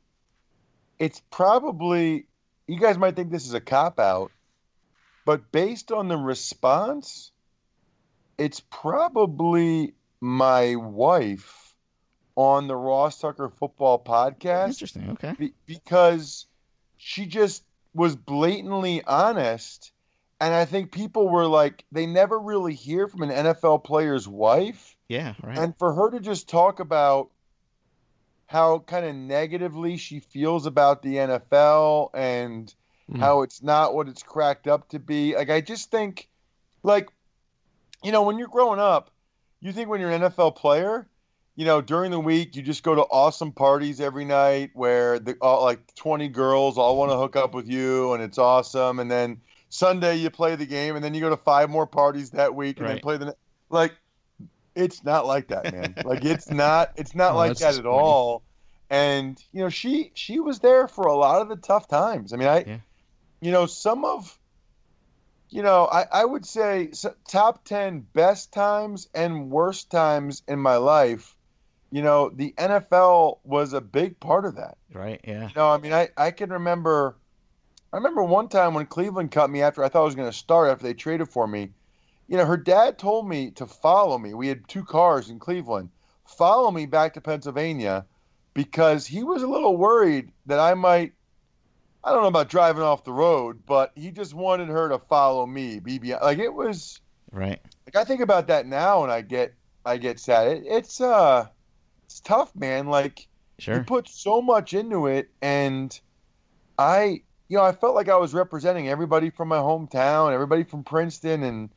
[0.99, 2.25] it's probably
[2.71, 4.31] you guys might think this is a cop out,
[5.25, 7.31] but based on the response,
[8.37, 11.75] it's probably my wife
[12.35, 15.09] on the Ross Tucker Football Podcast Interesting.
[15.11, 15.33] Okay.
[15.37, 16.45] be- because
[16.97, 17.63] she just
[17.93, 19.91] was blatantly honest.
[20.39, 24.95] And I think people were like, they never really hear from an NFL player's wife.
[25.09, 25.33] Yeah.
[25.43, 25.57] Right.
[25.57, 27.31] And for her to just talk about
[28.51, 32.73] how kind of negatively she feels about the NFL and
[33.09, 33.19] Mm.
[33.19, 35.35] how it's not what it's cracked up to be.
[35.35, 36.29] Like, I just think,
[36.81, 37.09] like,
[38.03, 39.11] you know, when you're growing up,
[39.59, 41.07] you think when you're an NFL player,
[41.55, 45.35] you know, during the week, you just go to awesome parties every night where the
[45.41, 48.99] all, like 20 girls all want to hook up with you and it's awesome.
[48.99, 52.31] And then Sunday you play the game and then you go to five more parties
[52.31, 53.35] that week and then play the,
[53.69, 53.93] like,
[54.75, 55.95] it's not like that, man.
[56.05, 58.43] like, it's not, it's not Oh, like that at all.
[58.89, 62.33] And, you know, she, she was there for a lot of the tough times.
[62.33, 62.77] I mean, I, Yeah.
[63.41, 64.37] you know, some of,
[65.49, 66.91] you know, I, I would say
[67.27, 71.35] top 10 best times and worst times in my life,
[71.91, 74.77] you know, the NFL was a big part of that.
[74.93, 75.19] right.
[75.27, 75.47] Yeah.
[75.49, 77.17] You know, I mean, I, I can remember,
[77.91, 80.37] I remember one time when Cleveland cut me after I thought I was going to
[80.37, 81.71] start after they traded for me.
[82.31, 84.33] You know, her dad told me to follow me.
[84.33, 85.89] We had two cars in Cleveland.
[86.25, 88.05] Follow me back to Pennsylvania
[88.53, 91.11] because he was a little worried that I might,
[92.05, 95.45] I don't know about driving off the road, but he just wanted her to follow
[95.45, 95.81] me.
[95.81, 97.01] BB, like it was,
[97.33, 97.59] Right.
[97.85, 99.53] like I think about that now and I get,
[99.85, 100.47] I get sad.
[100.47, 101.47] It, it's, uh,
[102.05, 102.87] it's tough, man.
[102.87, 103.27] Like,
[103.59, 105.99] you put so much into it and
[106.79, 110.83] i you know i felt like i was representing everybody from my hometown everybody from
[110.83, 111.69] princeton and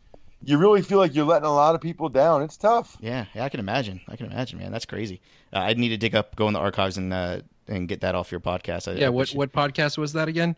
[0.46, 3.26] you really feel like you're letting a lot of people down it's tough Yeah.
[3.34, 3.44] Yeah.
[3.44, 4.00] I can imagine.
[4.08, 4.72] I can imagine, man.
[4.72, 5.20] That's crazy.
[5.52, 8.14] Uh, I need to dig up, go in the archives, and uh, and get that
[8.14, 8.90] off your podcast.
[8.92, 10.56] I, Yeah, I what what podcast was that again?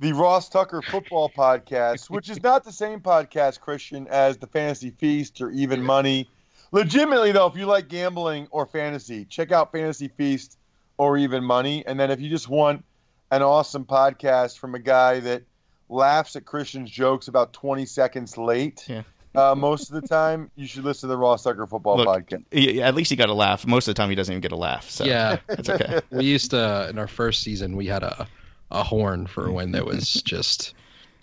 [0.00, 4.90] the ross tucker football podcast which is not the same podcast christian as the fantasy
[4.90, 6.28] feast or even money
[6.72, 10.58] legitimately though if you like gambling or fantasy check out fantasy feast
[10.98, 12.84] or even money and then if you just want
[13.30, 15.42] an awesome podcast from a guy that
[15.88, 19.02] laughs at christian's jokes about 20 seconds late Yeah.
[19.34, 22.44] uh, most of the time you should listen to the ross tucker football Look, podcast
[22.52, 23.66] Yeah, yeah, at least he got a laugh.
[23.66, 24.88] Most of the time, he doesn't even get a laugh.
[24.88, 26.00] So Yeah, that's okay.
[26.10, 28.26] we used to in our first season we had a
[28.70, 30.74] a horn for when there was just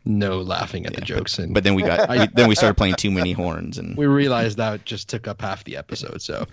[0.06, 2.96] no laughing at the jokes, and But then we got we- then we started playing
[2.96, 6.22] too many horns, and we realized that just took up half the episode.
[6.24, 6.48] So,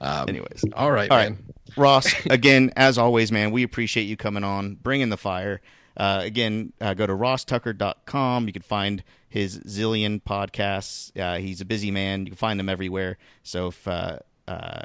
[0.00, 0.64] um, anyways.
[0.76, 1.32] all right, All man.
[1.32, 2.12] right, Ross.
[2.26, 5.60] Again, as always, man, we appreciate you coming on, bringing the fire.
[5.96, 8.46] Uh, again, uh, go to rosstucker.com.
[8.46, 11.10] You can find his zillion podcasts.
[11.18, 12.20] Uh, he's a busy man.
[12.20, 13.18] You can find them everywhere.
[13.42, 14.18] So if uh,
[14.48, 14.82] uh,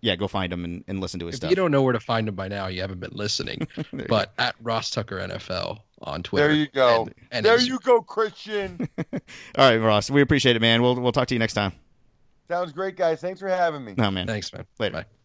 [0.00, 1.50] yeah, go find him and, and listen to his If stuff.
[1.50, 3.66] you don't know where to find him by now, you haven't been listening.
[4.08, 6.48] but at Ross Tucker NFL on Twitter.
[6.48, 9.20] there you go And, and there his- you go christian All
[9.58, 10.08] right, Ross.
[10.10, 10.80] We appreciate it, man.
[10.82, 11.72] We'll we'll talk to you next time.
[12.48, 14.26] sounds great guys thanks for having me No, man.
[14.28, 14.64] Thanks, man.
[14.78, 14.92] Later.
[14.98, 15.17] Bye.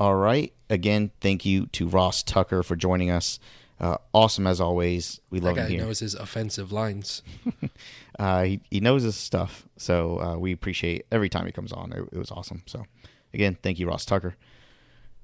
[0.00, 0.52] All right.
[0.70, 3.38] Again, thank you to Ross Tucker for joining us.
[3.78, 5.20] Uh, awesome as always.
[5.30, 5.80] We That love guy him here.
[5.82, 7.22] knows his offensive lines.
[8.18, 9.66] Uh, he, he knows his stuff.
[9.78, 11.90] So uh, we appreciate every time he comes on.
[11.94, 12.62] It, it was awesome.
[12.66, 12.84] So
[13.32, 14.36] again, thank you, Ross Tucker.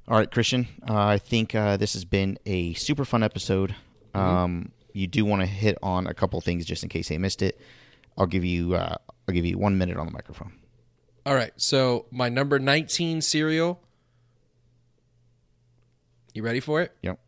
[0.09, 0.67] All right, Christian.
[0.89, 3.75] Uh, I think uh, this has been a super fun episode.
[4.15, 7.43] Um, you do want to hit on a couple things just in case they missed
[7.43, 7.61] it.
[8.17, 8.97] I'll give you uh,
[9.29, 10.53] I'll give you one minute on the microphone.
[11.27, 13.83] All right, so my number 19 cereal.
[16.37, 16.93] You ready for it?
[17.01, 17.19] Yep.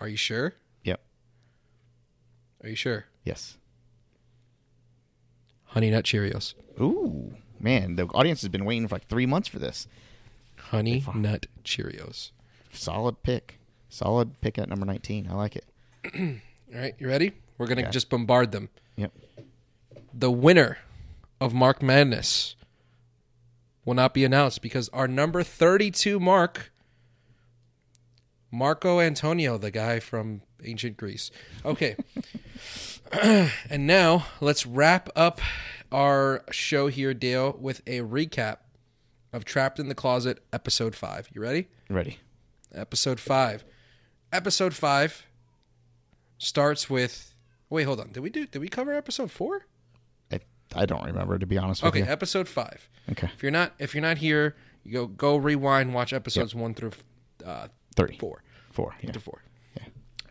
[0.00, 0.54] Are you sure?
[0.84, 1.02] Yep.
[2.62, 3.04] Are you sure?
[3.24, 3.58] Yes.
[5.66, 6.54] Honey Nut Cheerios.
[6.80, 9.86] Ooh, man, the audience has been waiting for like three months for this.
[10.56, 12.30] Honey Nut Cheerios.
[12.72, 13.58] Solid pick.
[13.90, 15.28] Solid pick at number 19.
[15.30, 15.66] I like it.
[16.74, 17.32] All right, you ready?
[17.58, 18.70] We're going to just bombard them.
[18.96, 19.12] Yep.
[20.14, 20.78] The winner
[21.38, 22.56] of Mark Madness
[23.84, 26.72] will not be announced because our number 32 mark,
[28.50, 31.30] Marco Antonio, the guy from ancient Greece.
[31.64, 31.96] Okay.
[33.70, 35.40] and now let's wrap up
[35.92, 38.58] our show here, Dale, with a recap
[39.32, 41.28] of Trapped in the Closet, episode 5.
[41.32, 41.68] You ready?
[41.88, 42.18] Ready.
[42.74, 43.64] episode five.
[44.32, 45.26] Episode five
[46.38, 47.34] starts with.
[47.68, 48.12] Wait, hold on.
[48.12, 48.46] Did we do?
[48.46, 49.66] Did we cover episode four?
[50.32, 50.38] I,
[50.74, 52.04] I don't remember, to be honest with Okay, you.
[52.04, 52.88] Okay, episode five.
[53.10, 53.28] Okay.
[53.34, 56.92] If you're not, if you're not here, you go go rewind, watch episodes one through
[57.44, 58.18] uh, 30.
[58.18, 58.42] four.
[58.70, 58.94] Four.
[59.02, 59.12] Yeah.
[59.12, 59.42] To four.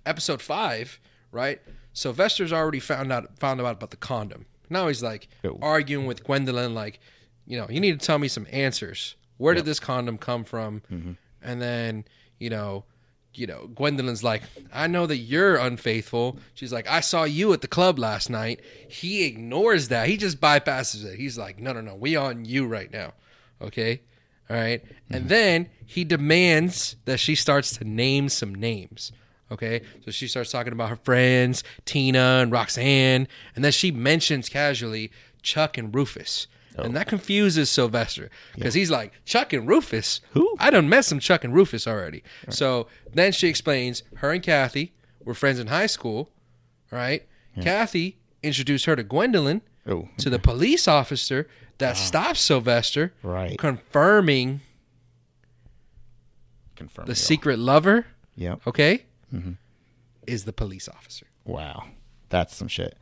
[0.05, 0.99] Episode five,
[1.31, 1.61] right,
[1.93, 4.45] Sylvester's already found out found out about the condom.
[4.69, 5.27] Now he's like
[5.61, 6.99] arguing with Gwendolyn, like,
[7.45, 9.15] you know, you need to tell me some answers.
[9.37, 10.81] Where did this condom come from?
[10.91, 11.11] Mm-hmm.
[11.41, 12.05] And then,
[12.39, 12.85] you know,
[13.33, 14.41] you know, Gwendolyn's like,
[14.73, 16.39] I know that you're unfaithful.
[16.55, 18.61] She's like, I saw you at the club last night.
[18.87, 20.07] He ignores that.
[20.07, 21.19] He just bypasses it.
[21.19, 23.13] He's like, no, no, no, we on you right now.
[23.61, 24.01] Okay.
[24.49, 24.83] All right.
[25.09, 25.27] And mm-hmm.
[25.27, 29.11] then he demands that she starts to name some names.
[29.51, 29.81] Okay.
[30.05, 33.27] So she starts talking about her friends, Tina and Roxanne.
[33.55, 36.47] And then she mentions casually Chuck and Rufus.
[36.77, 36.99] And oh.
[36.99, 40.21] that confuses Sylvester because he's like, Chuck and Rufus?
[40.31, 40.55] Who?
[40.59, 42.23] I done met some Chuck and Rufus already.
[42.49, 44.93] So then she explains her and Kathy
[45.25, 46.31] were friends in high school,
[46.91, 47.27] right?
[47.61, 50.07] Kathy introduced her to Gwendolyn, Oh.
[50.17, 51.47] to the police officer
[51.79, 53.57] that stops Sylvester, Right.
[53.57, 54.61] confirming
[56.75, 57.05] Confirm.
[57.07, 58.05] the secret lover,
[58.35, 58.55] Yeah.
[58.65, 59.03] okay,
[59.33, 59.51] Mm-hmm.
[60.27, 61.25] is the police officer.
[61.45, 61.85] Wow,
[62.29, 62.97] that's some shit.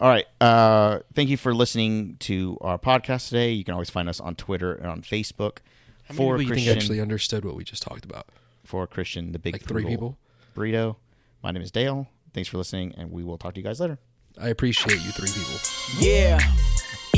[0.00, 0.24] All right.
[0.40, 3.52] Uh, thank you for listening to our podcast today.
[3.52, 5.58] You can always find us on Twitter and on Facebook.
[6.04, 8.26] How many for people you think Christian, actually understood what we just talked about?
[8.64, 10.16] for Christian, the big Like three frugal
[10.56, 10.94] burrito.
[11.42, 12.06] My name is Dale.
[12.32, 13.98] Thanks for listening, and we will talk to you guys later.
[14.40, 15.58] I appreciate you three people.
[15.98, 16.38] Yeah.